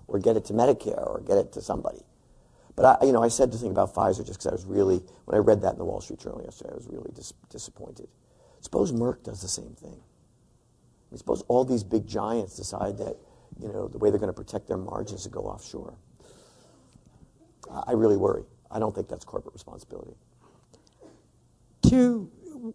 [0.07, 2.01] Or get it to Medicare or get it to somebody.
[2.75, 5.01] But I, you know, I said the thing about Pfizer just because I was really,
[5.25, 8.07] when I read that in the Wall Street Journal yesterday, I was really dis- disappointed.
[8.61, 9.91] Suppose Merck does the same thing.
[9.91, 13.17] I mean, suppose all these big giants decide that,
[13.59, 15.95] you know, the way they're going to protect their margins to go offshore.
[17.69, 18.43] I really worry.
[18.69, 20.15] I don't think that's corporate responsibility.
[21.81, 22.29] Two,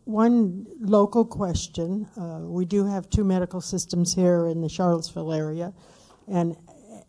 [0.04, 2.08] one local question.
[2.16, 5.72] Uh, we do have two medical systems here in the Charlottesville area,
[6.28, 6.56] and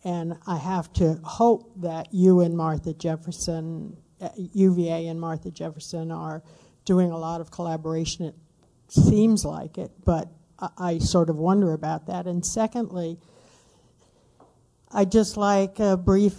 [0.04, 6.12] and I have to hope that you and Martha Jefferson, uh, UVA and Martha Jefferson,
[6.12, 6.44] are
[6.86, 8.26] doing a lot of collaboration.
[8.26, 8.36] It
[8.88, 10.30] seems like it, but
[10.60, 12.28] I, I sort of wonder about that.
[12.28, 13.20] And secondly,
[14.92, 16.38] I just like a brief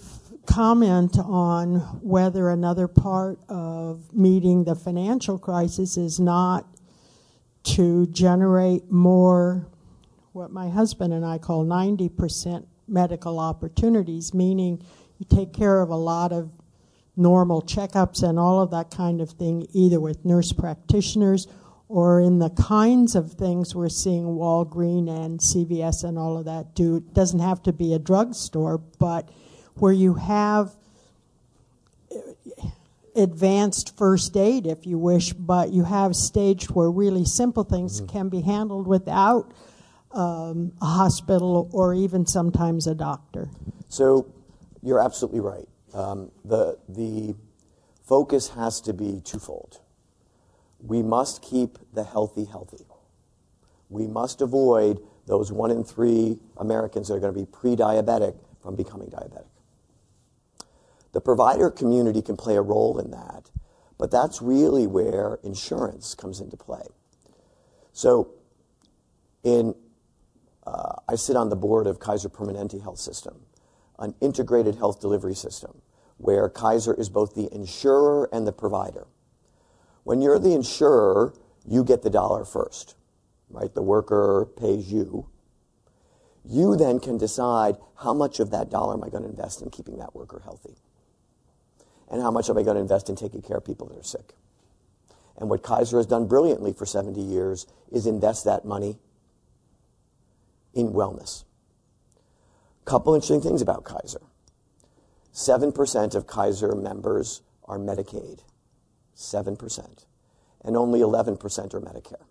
[0.49, 6.67] comment on whether another part of meeting the financial crisis is not
[7.63, 9.69] to generate more
[10.33, 14.83] what my husband and I call 90% medical opportunities, meaning
[15.19, 16.51] you take care of a lot of
[17.15, 21.47] normal checkups and all of that kind of thing, either with nurse practitioners
[21.89, 26.75] or in the kinds of things we're seeing Walgreen and CVS and all of that
[26.75, 26.97] do.
[26.97, 29.29] It doesn't have to be a drugstore, but
[29.81, 30.75] where you have
[33.19, 38.13] advanced first aid, if you wish, but you have staged where really simple things mm-hmm.
[38.13, 39.53] can be handled without
[40.13, 43.51] um, a hospital or even sometimes a doctor.
[43.89, 44.33] So
[44.83, 45.69] you're absolutely right.
[45.93, 47.35] Um, the, the
[48.05, 49.81] focus has to be twofold.
[50.81, 52.85] We must keep the healthy healthy.
[53.91, 58.37] We must avoid those one in three Americans that are going to be pre diabetic
[58.63, 59.48] from becoming diabetic.
[61.19, 63.51] The provider community can play a role in that,
[63.99, 66.87] but that's really where insurance comes into play.
[67.93, 68.35] So,
[69.43, 69.75] in,
[70.65, 73.41] uh, I sit on the board of Kaiser Permanente Health System,
[73.99, 75.83] an integrated health delivery system
[76.19, 79.09] where Kaiser is both the insurer and the provider.
[80.05, 81.35] When you're the insurer,
[81.67, 82.95] you get the dollar first,
[83.51, 83.75] right?
[83.75, 85.27] The worker pays you.
[86.45, 89.71] You then can decide how much of that dollar am I going to invest in
[89.71, 90.77] keeping that worker healthy
[92.11, 94.03] and how much am I going to invest in taking care of people that are
[94.03, 94.35] sick.
[95.37, 98.99] And what Kaiser has done brilliantly for 70 years is invest that money
[100.75, 101.45] in wellness.
[102.85, 104.23] Couple interesting things about Kaiser.
[105.33, 108.41] 7% of Kaiser members are Medicaid.
[109.15, 110.07] 7%.
[110.65, 112.25] And only 11% are Medicare.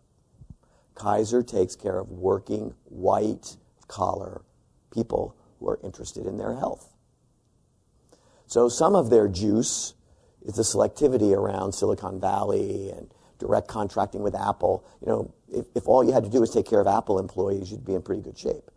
[0.96, 3.56] Kaiser takes care of working, white
[3.88, 4.42] collar
[4.92, 6.97] people who are interested in their health.
[8.48, 9.94] So some of their juice
[10.42, 14.86] is the selectivity around Silicon Valley and direct contracting with Apple.
[15.02, 17.72] You know, if, if all you had to do was take care of Apple employees,
[17.72, 18.72] you'd be in pretty good shape.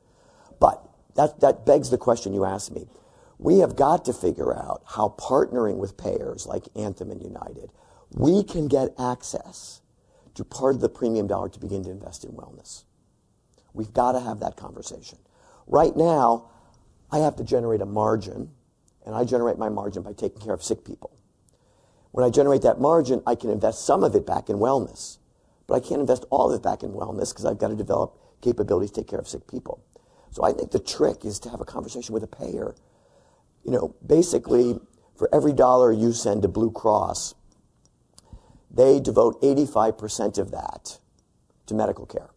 [0.58, 2.88] But that, that begs the question you asked me.
[3.38, 7.70] We have got to figure out how partnering with payers like Anthem and United,
[8.12, 9.80] we can get access
[10.34, 12.84] to part of the premium dollar to begin to invest in wellness.
[13.72, 15.18] We've got to have that conversation.
[15.66, 16.50] Right now,
[17.10, 18.50] I have to generate a margin
[19.04, 21.16] and I generate my margin by taking care of sick people.
[22.12, 25.18] When I generate that margin, I can invest some of it back in wellness.
[25.66, 28.18] But I can't invest all of it back in wellness because I've got to develop
[28.40, 29.82] capabilities to take care of sick people.
[30.32, 32.74] So I think the trick is to have a conversation with a payer.
[33.64, 34.78] You know, basically,
[35.16, 37.34] for every dollar you send to Blue Cross,
[38.70, 40.98] they devote 85% of that
[41.66, 42.30] to medical care.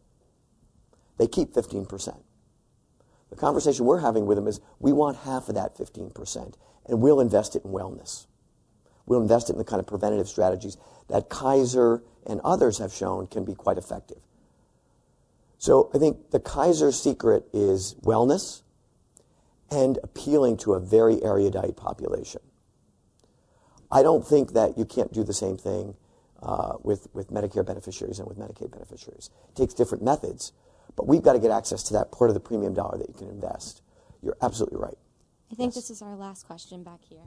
[1.18, 2.22] They keep 15%.
[3.34, 6.53] The conversation we're having with them is we want half of that 15%,
[6.86, 8.27] and we'll invest it in wellness.
[9.07, 10.77] We'll invest it in the kind of preventative strategies
[11.09, 14.19] that Kaiser and others have shown can be quite effective.
[15.57, 18.61] So I think the Kaiser secret is wellness
[19.71, 22.41] and appealing to a very erudite population.
[23.91, 25.95] I don't think that you can't do the same thing
[26.43, 29.31] uh, with, with Medicare beneficiaries and with Medicaid beneficiaries.
[29.49, 30.51] It takes different methods,
[30.95, 33.13] but we've got to get access to that part of the premium dollar that you
[33.13, 33.81] can invest.
[34.21, 34.97] You're absolutely right.
[35.51, 35.75] I think yes.
[35.75, 37.23] this is our last question back here.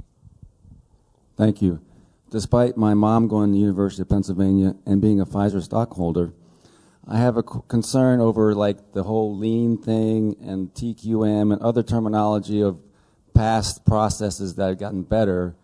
[1.36, 1.80] Thank you.
[2.30, 6.32] Despite my mom going to the University of Pennsylvania and being a Pfizer stockholder,
[7.06, 12.60] I have a concern over like the whole lean thing and TQM and other terminology
[12.62, 12.80] of
[13.32, 15.54] past processes that have gotten better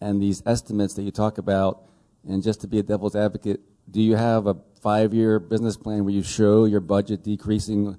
[0.00, 1.82] and these estimates that you talk about.
[2.26, 6.04] And just to be a devil's advocate, do you have a five year business plan
[6.04, 7.96] where you show your budget decreasing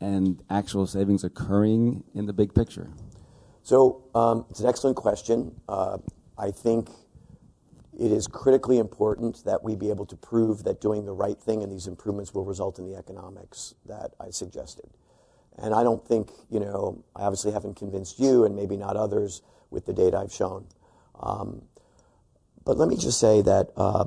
[0.00, 2.90] and actual savings occurring in the big picture?
[3.62, 5.54] So um, it's an excellent question.
[5.68, 5.98] Uh,
[6.38, 6.88] I think
[7.98, 11.62] it is critically important that we be able to prove that doing the right thing
[11.62, 14.88] and these improvements will result in the economics that I suggested.
[15.58, 19.42] And I don't think, you know, I obviously haven't convinced you and maybe not others
[19.68, 20.66] with the data I've shown.
[21.20, 21.62] Um,
[22.64, 24.06] but let me just say that, uh,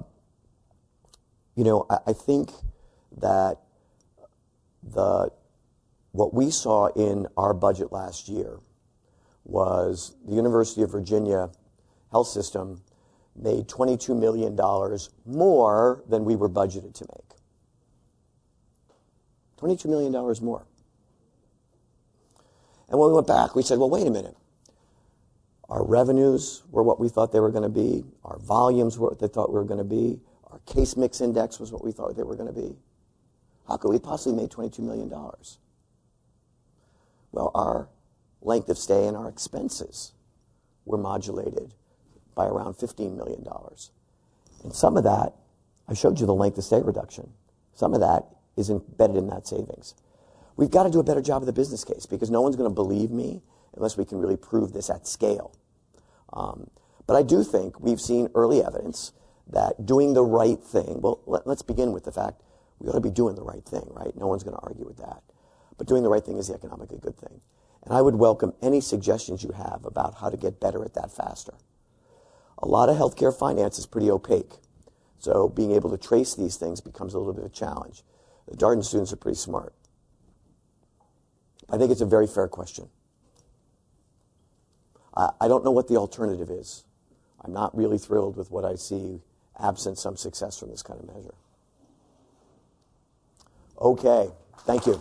[1.56, 2.52] you know, I, I think
[3.18, 3.58] that
[4.82, 5.30] the
[6.12, 8.60] what we saw in our budget last year
[9.46, 11.50] was the University of Virginia
[12.12, 12.82] health system
[13.36, 14.56] made $22 million
[15.26, 17.34] more than we were budgeted to make.
[19.60, 20.12] $22 million
[20.44, 20.68] more.
[22.90, 24.36] And when we went back, we said, well, wait a minute.
[25.68, 28.04] Our revenues were what we thought they were going to be.
[28.24, 30.20] Our volumes were what they thought we were going to be.
[30.54, 32.76] Our case mix index was what we thought they were going to be.
[33.68, 35.12] How could we possibly make $22 million?
[37.32, 37.90] Well, our
[38.40, 40.12] length of stay and our expenses
[40.86, 41.74] were modulated
[42.36, 43.44] by around $15 million.
[44.64, 45.34] And some of that,
[45.88, 47.32] I showed you the length of stay reduction.
[47.74, 49.96] Some of that is embedded in that savings.
[50.56, 52.70] We've got to do a better job of the business case because no one's going
[52.70, 53.42] to believe me
[53.76, 55.52] unless we can really prove this at scale.
[56.32, 56.70] Um,
[57.08, 59.14] but I do think we've seen early evidence
[59.48, 62.42] that doing the right thing, well, let, us begin with the fact
[62.80, 64.16] we ought to be doing the right thing, right?
[64.16, 65.22] No one's going to argue with that.
[65.78, 67.42] But doing the right thing is the economically good thing.
[67.84, 71.12] And I would welcome any suggestions you have about how to get better at that
[71.12, 71.54] faster.
[72.60, 74.54] A lot of healthcare finance is pretty opaque.
[75.20, 78.04] So being able to trace these things becomes a little bit of a challenge.
[78.48, 79.74] The Darden students are pretty smart.
[81.70, 82.90] I think it's a very fair question.
[85.16, 86.86] I, I don't know what the alternative is.
[87.44, 89.22] I'm not really thrilled with what I see
[89.60, 91.34] absent some success from this kind of measure.
[93.80, 94.30] Okay,
[94.66, 95.00] thank you.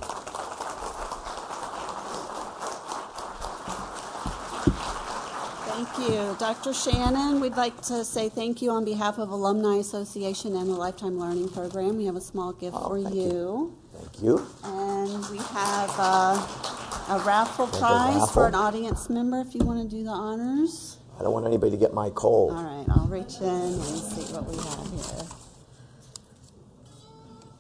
[5.84, 6.36] Thank you.
[6.38, 6.72] Dr.
[6.72, 11.18] Shannon, we'd like to say thank you on behalf of Alumni Association and the Lifetime
[11.18, 11.96] Learning Program.
[11.96, 13.22] We have a small gift oh, for thank you.
[13.22, 13.78] you.
[13.92, 14.46] Thank you.
[14.64, 16.46] And we have uh,
[17.08, 18.26] a raffle prize raffle.
[18.28, 20.98] for an audience member if you want to do the honors.
[21.18, 22.52] I don't want anybody to get my cold.
[22.52, 25.28] All right, I'll reach in and see what we have here.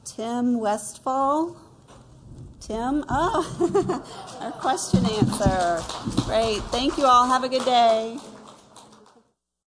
[0.04, 1.56] Tim Westfall.
[2.60, 3.04] Tim?
[3.08, 4.04] Oh,
[4.40, 5.82] our question answer.
[6.24, 6.62] Great.
[6.70, 7.26] Thank you all.
[7.26, 8.18] Have a good day.